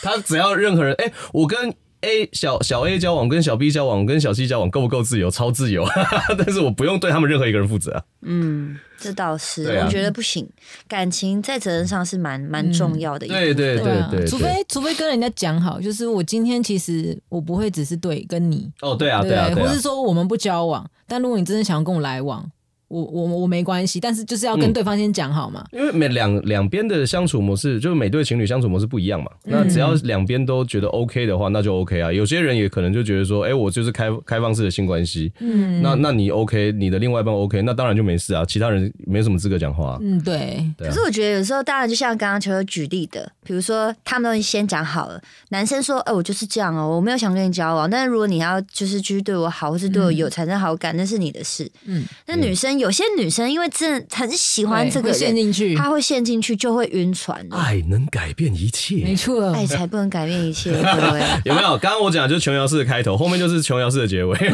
[0.00, 5.30] 他只要任何人，哎、我跟 A 小小 A 交往，跟小 B 交往，跟小 C 交往，够不够自由？
[5.30, 5.86] 超自由，
[6.36, 8.02] 但是我不用对他们任何一个人负责啊。
[8.22, 10.48] 嗯，这倒是，啊我觉得不行。
[10.88, 13.26] 感情在责任上是蛮蛮重要的。
[13.26, 19.84] 对对对啊对，除非除非跟人家讲好，就是我今天其实我不会只是对跟你，哦，对啊，对对啊，对啊或是。
[19.84, 22.50] 说我们不交往，但如果你真的想要跟我来往，
[22.94, 25.64] 我我我没关系，但是就是要跟嗯对方先讲好嘛。
[25.72, 29.30] 因为每两两边的相处模式，就是每对情侣相处模式不一样嘛。
[29.42, 32.12] 那只要两边都觉得 OK 的话，那就 OK 啊。
[32.12, 38.44] 有些人也可能就觉得说，哎、我就是开开放式的性关系，嗯，那那你 OK，你的另外一半 OK，那当然就没事啊。
[38.44, 51.70] 其他人没什么资格讲话啊、嗯，对，可是我觉得有时候，当然就像刚刚球球举例的，比如说他们都先讲好了，男生说：“哎、我就是这样哦，我没有想跟你交往。”但是如果你要就是继续对我好，或是对我有产生好感，那是你的事。
[51.84, 57.56] 嗯，那女生有些女生因为真的很喜欢这个会陷人，进去，她会陷进去，就会晕船的。
[57.56, 60.70] 爱能改变一切没切，错，爱才不能改变一切，
[61.44, 61.76] 有没有？
[61.78, 64.36] 刚刚我讲的就是琼瑶式的开头，后面就是琼瑶式的结尾。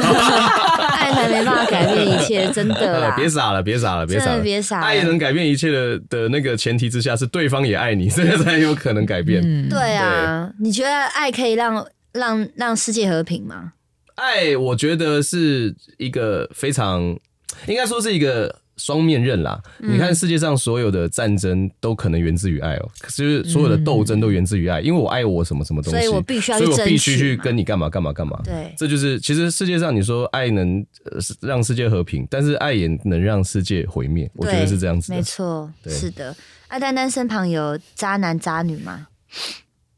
[1.00, 3.14] 爱才没办法改变一切， 真的啦。
[3.16, 9.40] 别傻了，别傻了，别傻真了，的别傻了爱能改变一切的的那个前提之下，是对方也爱你，这个才有可能改变。
[9.42, 13.72] 嗯，对啊，你觉得爱可以让让让世界和平吗？
[14.16, 17.18] 爱，我觉得是一个非常，
[17.66, 19.60] 应该说是一个双面刃啦。
[19.80, 28.40] 嗯你看世界上所有的战争都可能源自于爱哦、可是所有的斗争都源自于爱，因为我爱我什么什么东西，所以我必须要去所以我必须争取嘛去跟你干嘛干嘛干嘛。
[28.44, 35.22] 对，这就是其实世界上你说爱能呃让世界和平，但是爱也能让世界毁灭，我觉得是这样子的没。
[35.22, 36.34] 错，是的。
[36.68, 39.08] 阿丹丹身旁有渣男渣女吗？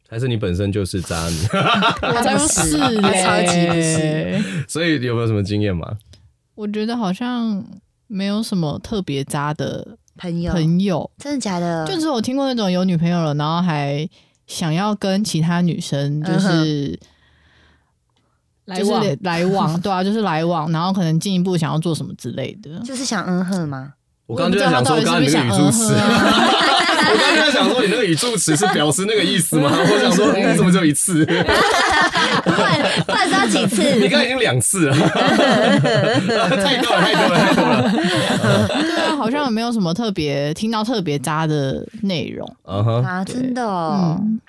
[0.09, 1.37] 还是你本身就是渣女，
[2.03, 2.77] 我才不是
[3.23, 4.65] 超级不是。
[4.69, 5.91] 所以有没有什么经验嘛？
[6.55, 7.65] 我觉得好像
[8.07, 11.87] 没有什么特别渣的朋友，朋友，真的假的？
[11.87, 14.09] 就是我听过那种有女朋友了，然后还
[14.47, 17.01] 想要跟其他女生就是、就是
[18.67, 22.79] 来往来往， 对啊，就是来往，然后可能进一步想要做什么之类的。
[22.81, 23.95] 就是想嗯哼吗？
[24.27, 25.99] 我刚刚就在想说，刚刚你那个语助词，我
[28.13, 29.71] 语助词是表示那个意思吗？
[29.73, 31.25] 我想说，你怎么只有一次？
[31.25, 33.83] 不然不然是要几次？
[33.95, 34.95] 你刚刚已经两次了，
[36.63, 37.91] 太多了，太多了，太多了。
[38.83, 42.47] 对啊，好像也没有什么特别听到特别渣的内容。
[42.65, 43.03] 啊哈！
[43.07, 44.19] 啊，真的哦。
[44.21, 44.41] 嗯，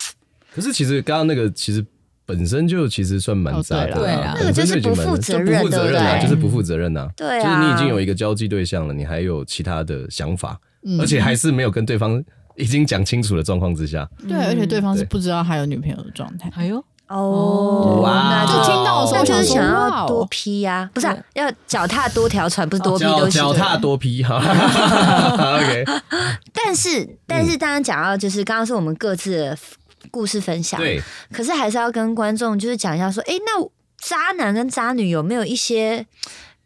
[0.53, 1.81] 可是其实刚刚那个其实
[2.25, 7.07] 本本身就其实算蛮渣的、哦对啊，那个就是不负责任就不负责任啊，对不对就是不负责任啊。
[7.15, 12.21] 对啊，就是你已经有一个交际对象了，你还有其他的想法，嗯而且还是没有跟对方
[12.55, 16.51] 已经讲清楚的状况之下，对，而且对方是不知道他有女朋友的状态。
[16.55, 16.83] 哎呦。
[17.09, 18.29] 哦，哇。
[18.29, 24.37] 那就听到的时候那就是想要多批呀，不是啊要脚踏多条船，不是多批都是脚踏多批哈。
[25.57, 25.83] OK，
[26.53, 29.57] 但是，但是，当然讲到就是刚刚是我们各自的
[30.09, 30.99] 故事分享，对，
[31.31, 36.07] 可是还是要跟观众就是讲一下，说，哎，那渣男跟渣女有没有一些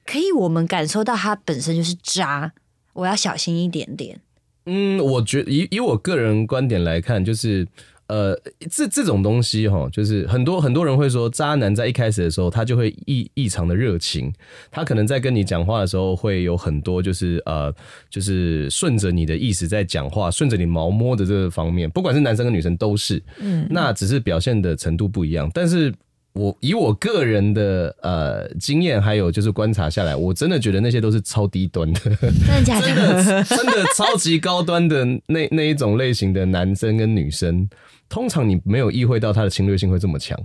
[0.05, 2.53] 可以我们感受到他本身就是渣，
[2.93, 4.21] 我要小心一点点。
[4.67, 7.65] 嗯，我觉以以我个人观点来看，就是
[8.07, 8.37] 呃，
[8.69, 14.31] 这这种东西哈，就是很多很多人会说，渣男在一开始的时候，他就会异异常的热情，
[14.69, 17.73] 他可能在跟你讲话的时候，会有很多就是呃，
[18.09, 25.93] 就是顺着你的意思在讲话，顺着你毛摸的这个方面，不管是男生跟女生都是，嗯，那只是表现的程度不一样，但是。
[26.37, 32.95] 我以我个人的呃经验，还有就是观察下来，我真的觉得那些都是超低端的， 真的假真？
[32.95, 37.67] 的真的超级高端的那那一种类型的男生跟女生，
[38.07, 40.39] 通常你没有意会到他的侵略性会这么强，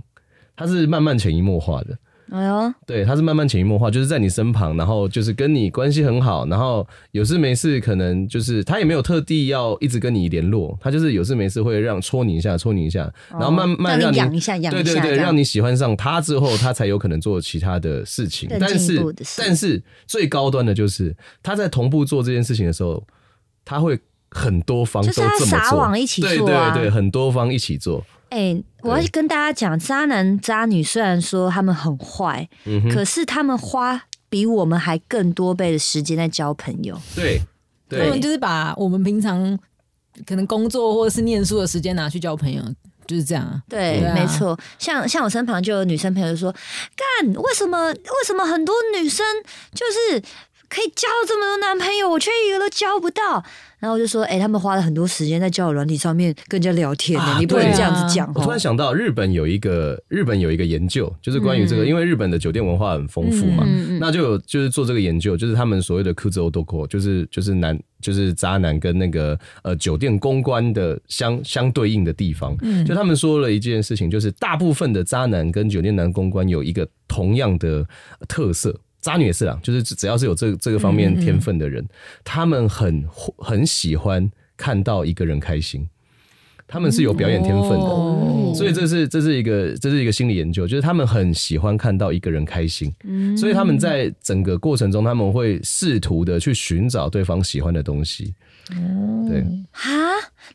[0.55, 1.97] 他是慢慢潜移默化的。
[2.31, 18.49] 哎呦，对，他是慢慢潜移默化，就是在你身旁，然后就是跟你关系很好，然后有事没事可能就是他也没有特地要一直跟你联络，他就是有事没事会让戳你一下，戳你一下，然后慢慢让让你养一下，养一下，对对对，让你喜欢上他之后，他才有可能做其他的事情。
[18.49, 23.05] 更但是但是最高端的就是他在同步做这件事情的时候，
[23.65, 23.99] 他会
[24.31, 26.71] 很多方都就是他这么做，撒网一起做啊。
[26.73, 28.03] 对对对，很多方一起做。
[28.33, 36.99] 哎、我要跟大家讲，渣男渣女虽然说他们很坏，嗯哼，可是他们花比我们还更多倍的时间在交朋友。
[37.15, 37.39] 对
[37.87, 39.59] 对他们就是把我们平常
[40.25, 42.59] 可能工作或者是念书的时间拿去交朋友，
[43.05, 43.61] 就是这样啊。
[43.69, 44.59] 对，没错。
[44.79, 49.23] 像像我身旁就有女生朋友说，干，为什么为什么很多女生
[49.75, 50.23] 就是
[50.73, 53.43] 可以交这么多男朋友，我却一个都交不到？
[53.79, 58.57] 然后我就说，哎、他们花了很多时间在交友软体上面跟人家聊天呢、啊你不能对这样子讲哦我突然。
[58.57, 72.57] 想到，日本有一个日本有一个研究，就是关于这个，因为日本的酒店文化很丰富嘛，嗯嗯那就有就是做这个研究，就是他们所谓的 kuzo doko，就是就是男就是渣男跟那个呃酒店公关的相相对应的地方，
[72.87, 77.85] 就他们说了一件事情，就是大部分的渣男跟酒店男公关有一个同样的
[78.29, 78.73] 特色。
[79.03, 81.85] 渣女也是啦，就是只要是有这这个方面天分的人，
[82.23, 83.05] 他们很
[83.37, 84.27] 很喜欢
[84.57, 85.87] 看到一个人开心，
[86.65, 87.85] 他们是有表演天分的。
[87.85, 88.53] 哦。
[88.55, 93.35] 所以这是这是一个这是一个心理研究，就是他们很喜欢看到一个人开心，嗯。
[93.35, 98.33] 所以他们在整个过程中，他们会试图的去寻找对方喜欢的东西。
[99.27, 99.91] 对，哈，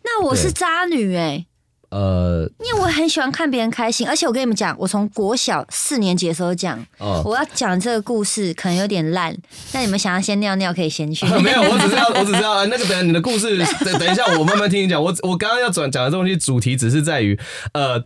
[0.03, 1.44] 那我是渣女哎、
[1.91, 9.34] 呃，因为我很喜欢看别人开心，而且我跟你们讲，我从国小四年级的时候讲，哦，我要讲这个故事可能有点烂，
[9.72, 11.24] 那你们想要先尿尿可以先去。
[11.41, 15.03] 没有，我只是要，我只是要呃那个等你的故事，等等一下，我慢慢听你讲。
[15.03, 17.39] 我我刚刚要转讲的东西，主题只是在于，
[17.72, 18.05] 呃，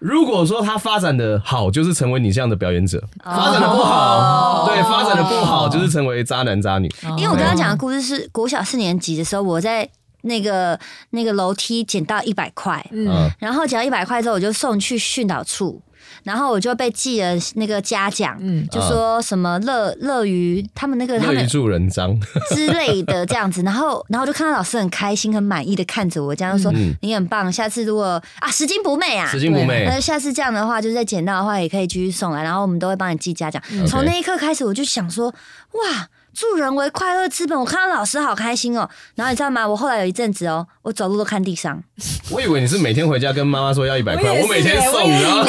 [0.00, 6.92] 如果说他发展的好，就是成为你这样的表演者；发展的不好，对，发展的不好，就是成为渣男渣女。
[7.16, 9.88] 因为我刚刚讲的故事是国小四年级的时候，我在
[10.24, 10.78] 那个
[11.10, 15.80] 那个楼梯捡到一百块，嗯，然后捡到一百块之后，我就送去训导处。
[16.22, 22.18] 然后我就被记了那个嘉奖，嗯就说什么乐乐于他们那个他们乐于助人章，
[22.54, 29.84] 之类的这样子，然后然后就看到老师很开心、很满意的看着我，这样说、嗯你很棒，下次如果啊拾金不昧啊，拾金不昧。
[29.86, 33.62] 那下次这样的话，就是再捡到的话，也可以继续送来，然后我们都会帮你记嘉奖。
[33.72, 37.58] 嗯从那一刻开始，我就想说，哇，助人为快乐之本。
[37.58, 38.88] 我看到老师好开心哦。
[39.14, 39.66] 然后你知道吗？
[39.66, 41.82] 我后来有一阵子哦，我走路都看地上。
[42.30, 45.44] 我以为你是每天回家跟妈妈说要一百块，我 我每天送，你们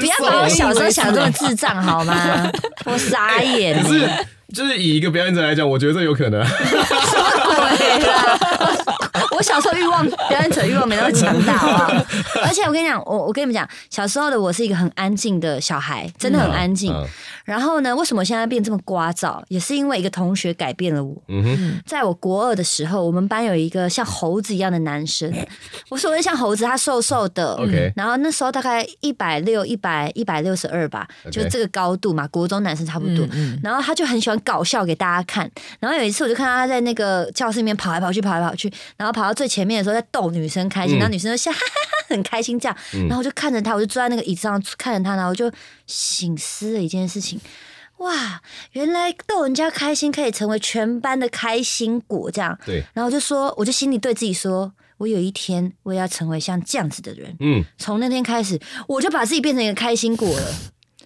[0.00, 0.48] 不要把我。
[0.48, 2.50] 小时候想这么智障好吗？
[2.86, 4.08] 我傻眼可是
[4.54, 6.42] 就是以一个表演者来讲，我觉得这有可能。
[7.78, 8.38] 对啦，
[9.38, 12.04] 我小时候欲望表演者欲望没那么强大，好不好？
[12.42, 16.92] 而且我跟你讲，我我跟你们讲，小时候的我是一个很安静的小孩，真的很安静。
[16.92, 17.06] 嗯
[17.48, 19.42] 然后呢，为什么现在变这么聒噪？
[19.48, 21.16] 也是因为一个同学改变了我。
[21.28, 25.32] 嗯哼，在我国二的时候，我们班有一个像猴子一样的男生。
[25.88, 33.26] 我所谓像猴子，他瘦瘦的 OK 然后那时候大概一百六、一百一百六十二吧就这个高度嘛，国中男生差不多。
[33.32, 35.50] 嗯然后他就很喜欢搞笑给大家看。
[35.80, 42.76] 然后有一次我就看到他在那个教室里面跑来跑去，跑来跑去，然后跑到最前面的时候在逗女生开心，嗯然后女生就笑哈哈哈很开心这样。
[43.08, 45.50] 然后我就看着他，我就坐在那个椅子上看着他，然后我就
[45.86, 47.40] 醒思了一件事情。
[47.98, 48.40] 哇，
[48.72, 52.56] 原来逗人家开心可以成为全班的开心果这样。
[52.64, 57.36] 对，然后我就说，我就心里对自己说，我有一天我也要成为像这样子的人。
[57.40, 58.56] 嗯，从那天开始，
[58.86, 60.54] 我就把自己变成一个开心果了，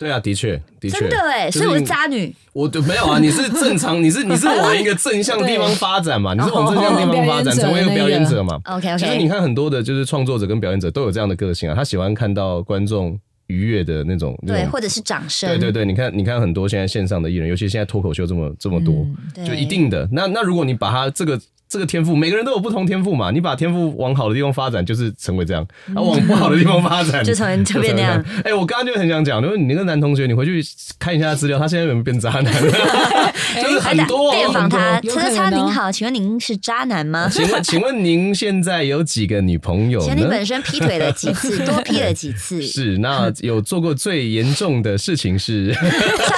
[0.02, 2.34] 对啊，的确，的确，真的哎，所以我是渣女。
[2.52, 8.60] 我对没有啊，你是正常，你是你是往一个正向的地方 发展嘛，你是往正向地方发展，哦成为一个表演者嘛。
[8.64, 20.08] OK 其实你 OK，看很多的，就是创作者跟表演者都有这样的个性啊，他喜欢看到观众愉悦的那种，那对，种或者是掌声，对对对，你看你看很多现在线上的艺人，尤其现在脱口秀这么这么多，对就一定的。
[20.12, 21.40] 那那如果你把他这个
[21.72, 25.64] 这个天赋，每个人都有不同天赋嘛，你把天赋往好的地方发展，就是成为这样；
[25.94, 28.22] 啊，往不好的地方发展，就成 为就变那样。
[28.44, 30.62] 哎、我刚刚就很想讲，因为你那个男同学，你回去
[30.98, 32.52] 看一下资料，他现在有没有变渣男？
[33.62, 37.26] 就是很多、哦、电访他，车叉哦您好，请问您是渣男吗？
[37.30, 39.98] 请问，请问您现在有几个女朋友？
[40.00, 41.64] 请问你本身劈腿了几次？
[41.64, 42.60] 多劈了几次？
[42.68, 45.72] 是，那有做过最严重的事情是？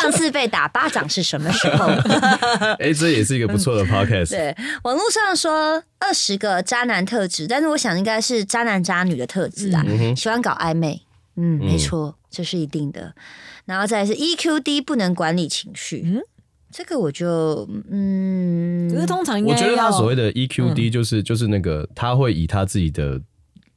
[0.01, 1.87] 上次被打巴掌是什么时候？
[2.78, 4.30] 哎、这也是一个不错的 podcast。
[4.30, 4.55] 对，
[4.85, 9.85] 网络上说二十个渣男特质，但是我想应该是渣男渣女的特质啊，
[10.16, 11.01] 喜欢搞暧昧，
[11.37, 13.14] 嗯，没错，这是一定的。
[13.64, 16.20] 然后再是 EQ 低，不能管理情绪，嗯，
[16.72, 23.20] 这个我就嗯，可是通常应该我觉得他所谓的 EQ 低，就是、就是那个他会以他自己的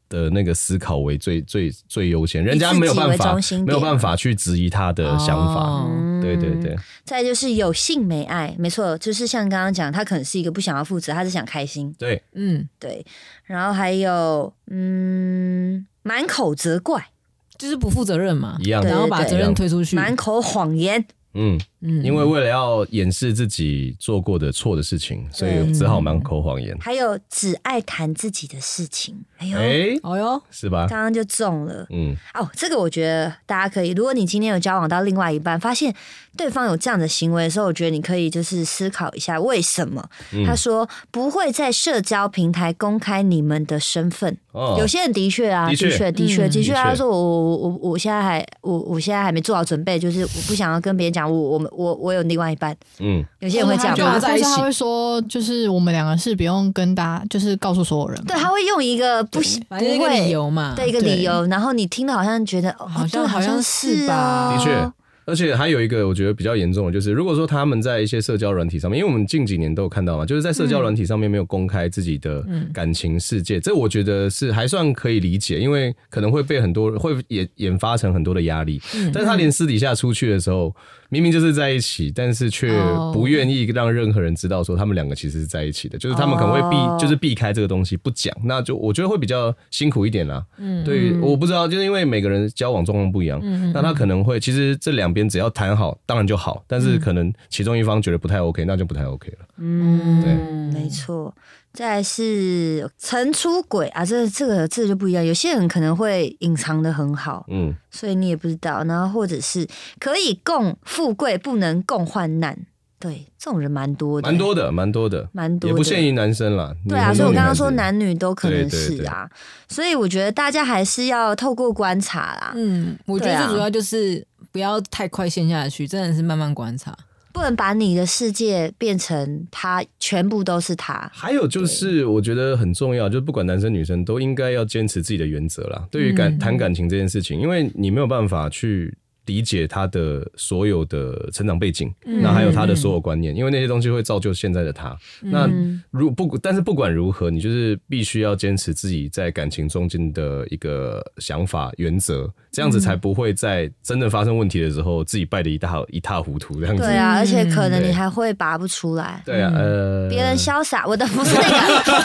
[0.10, 5.62] 的那个思考为最最最优先，人家没有办法中心没有办法去质疑他的想法。
[5.62, 6.04] 哦。
[6.20, 13.06] 对对对，再就是有性没爱，没错，就是像刚刚讲，他可能是一个不想要负责，他是想开心，对，嗯，对，
[13.46, 17.10] 然后还有嗯，满口责怪，
[17.58, 21.06] 就是不负责任嘛，一样然后把责任推出去，满口谎言，
[21.36, 26.76] 嗯，嗯因为为了要掩饰自己做过的错的事情，所以只好满口谎言。
[26.80, 29.16] 还有只爱谈自己的事情。
[29.38, 30.88] 哎呦，哎、哦呦，是吧？
[30.90, 31.86] 刚刚就中了。
[31.92, 35.94] 嗯，哦，这个我觉得大家可以，如果你今天有交往到另外一半，发现
[36.36, 40.04] 对方有这样的行为的时候，我觉得你可以就是思考一下为什么。
[40.34, 44.36] 嗯他说不会在社交平台公开你们的身份。
[44.52, 52.76] 哦有些人的确啊，的的确的确，的确他说我我我我现在还我我现在还没做好准备，就是我不想要跟别人讲我我们我我有另外一半。
[53.00, 58.24] 嗯，有些人会这样就在一起但是他会说，就是我们两个是不用跟大家，就是告诉所有人。
[58.26, 64.92] 对，他会用一个不不反正一个会理由嘛，对一个理由，然后你听了好像觉得哦，好像好好像是是吧哦的确。
[65.28, 78.82] 而且还有一个我觉得比较严重的，就是如果说他们在一些社交软体上面，因为我们近几年都有看到嘛，就是在社交软体上面没有公开自己的感情世界，这我觉得是还算可以理解，因为可能会被很多会演研发成很多的压力。
[79.14, 80.74] 但是他连私底下出去的时候，
[81.10, 90.46] 明明就是在一起，但是却哦不愿意让任何人知道说他们两个其实是在一起的，就是他们可能会避，哦就是避开这个东西不讲，那就我觉得会比较辛苦一点啦。
[90.58, 93.42] 嗯，对于我不知道，就是因为每个人交往状况不一样，
[93.74, 99.48] 那他可能会其实这两边只要谈好，当然就好，但是可能其中一方觉得不太 OK，那就不太 OK 了。
[99.58, 101.34] 嗯，对没错。
[101.74, 105.26] 再来是曾出轨啊，这这个这个就不一样。
[105.26, 108.84] 有些人可能会隐藏的很好，嗯，所以你也不知道。
[108.84, 109.68] 然后或者是
[110.00, 112.58] 可以共富贵，不能共患难。
[113.00, 116.74] 对，这种人蛮多的，蛮多的，蛮多的，蛮多的，也不限于男生啦。
[116.90, 119.30] 对啊，所以我刚刚说男女都可能对对对是啊，
[119.68, 124.26] 所以我觉得大家还是要透过观察啦，嗯，我觉得最主要就是
[124.58, 126.98] 不要太快陷下去，真的是慢慢观察。
[127.32, 131.08] 不能把你的世界变成他全部都是他。
[131.14, 135.88] 还有就是，我觉得很重要，就是不管男生女生都应该要坚持自己的原则啦。
[135.92, 138.98] 对于感谈感情这件事情，因为你没有办法去
[139.28, 144.98] 理解他的所有的成长背景，那还有他的所有观念，因为那些东西会造就现在的他。
[145.22, 145.48] 那
[145.92, 152.28] 如不，但是不管如何，你就是必须要坚持自己在感情中间的一个想法原则，
[152.58, 156.82] 这样子才不会在真的发生问题的时候，自己败的一塌一塌糊涂这样子。
[156.82, 159.22] 对啊，而且可能你还会拔不出来。
[159.24, 161.48] 对啊，呃，别人潇洒，我的不是那个。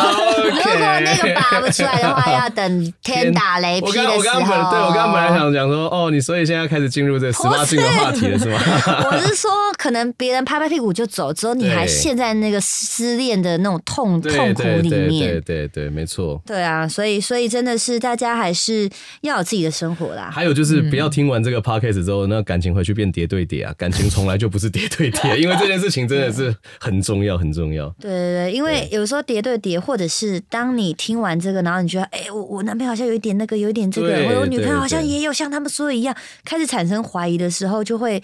[0.00, 4.70] Hello，如果那个拔不出来的话，要等天打雷劈的时刚刚本候。
[4.70, 8.58] 对我刚刚本来想讲说，哦，你所以现在开始进入这十八禁的话题了是吗？
[9.12, 15.42] 我是说，可能别人拍拍屁股就走，之后你还对陷在那个失恋的那种痛对痛苦里面对对面。
[15.42, 16.40] 对对，没错。
[16.46, 18.88] 对啊，所以所以真的是大家还是
[19.20, 20.30] 要有自己的生活啦。
[20.32, 27.88] 还有就是不要听完这个 podcast 之后，那感情回去变叠对叠啊，感情从来就不是叠对叠， 因为这件事情真的是很重要很重要。
[27.98, 38.22] 对对对，因为有时候叠对叠，或者是当你听完这个，然后你觉得，哎、我我男朋友好像有一点那个，有一点这个，对或者我女朋友好像也有像他们说的一样，开始产生怀疑的时候，就会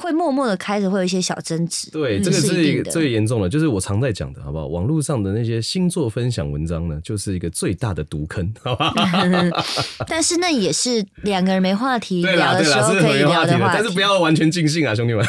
[0.00, 1.90] 会默默的开始会有一些小争执。
[1.90, 4.66] 对，嗯这个是一定的是一个最严重的，就是我常在讲的，好不好？
[4.66, 8.94] 网络上的那些星座分享文章呢，就是一个最大的毒坑，好吧？
[10.08, 15.24] 但是那也是两个人没话题，聊的时候可以聊的话题但是不要完全尽兴啊，兄弟们。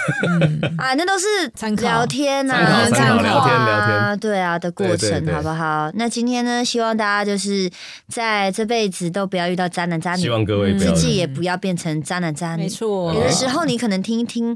[0.77, 1.27] 啊，那都是
[1.81, 5.91] 聊天啊，参考聊天聊啊，天对啊的过程，好不好？
[5.95, 7.69] 那今天呢，希望大家就是
[8.07, 12.63] 在这辈子都不要遇到渣男渣女希，望各位自己也不要变成渣男渣女。
[12.63, 14.55] 没错，有的时候你可能听一听，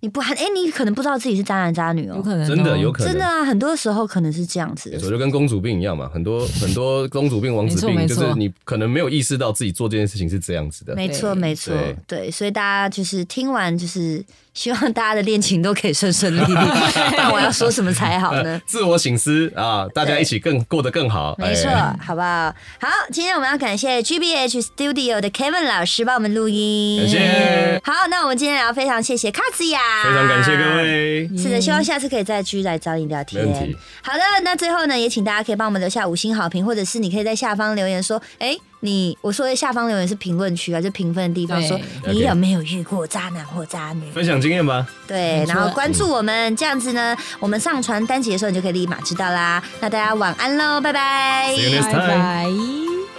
[0.00, 2.14] 你不还哎，你可能不知道自己是渣男渣女哦。
[2.16, 4.96] 有可能哦真的有可能真的啊，很多时候可能是这样子的。
[4.96, 10.94] 没错，就跟公主病一样嘛，很多 很多公主病、王子病，就是你可能没有意识到自己做这件事情是这样子的。
[10.94, 11.74] 没错，没错
[12.06, 14.24] 对，所以大家就是听完，就是
[14.54, 16.54] 希望大家的恋情都可以顺顺利利。
[17.16, 18.60] 那我要说什么才好呢？
[18.66, 21.34] 自我醒思啊，大家一起更过得更好。
[21.38, 22.54] 没错哎，好不好？
[22.80, 30.76] 好，今天我们要感谢 GBH Studio 的 Kevin 老师帮我们录音，感谢好，那我们今天也要非常谢谢卡兹亚，非常感谢各。
[30.76, 31.28] 位。
[31.36, 33.76] 是的，希望下次可以再继续来找你聊天没问题。
[34.02, 44.10] 好的，那最后呢，也请大家可以帮我们留下五星好评，或者是你可以在下方留言说，哎，你我说的下方留言是评论区啊，就评分的地方，对说你有没有遇过渣男或渣女？
[44.12, 49.62] 分享经验吧，对，然后关注我们，这样子呢，我们上传单集的时候，你就可以立马知道啦。
[49.80, 53.09] 那大家晚安喽，拜拜 See you next 拜拜。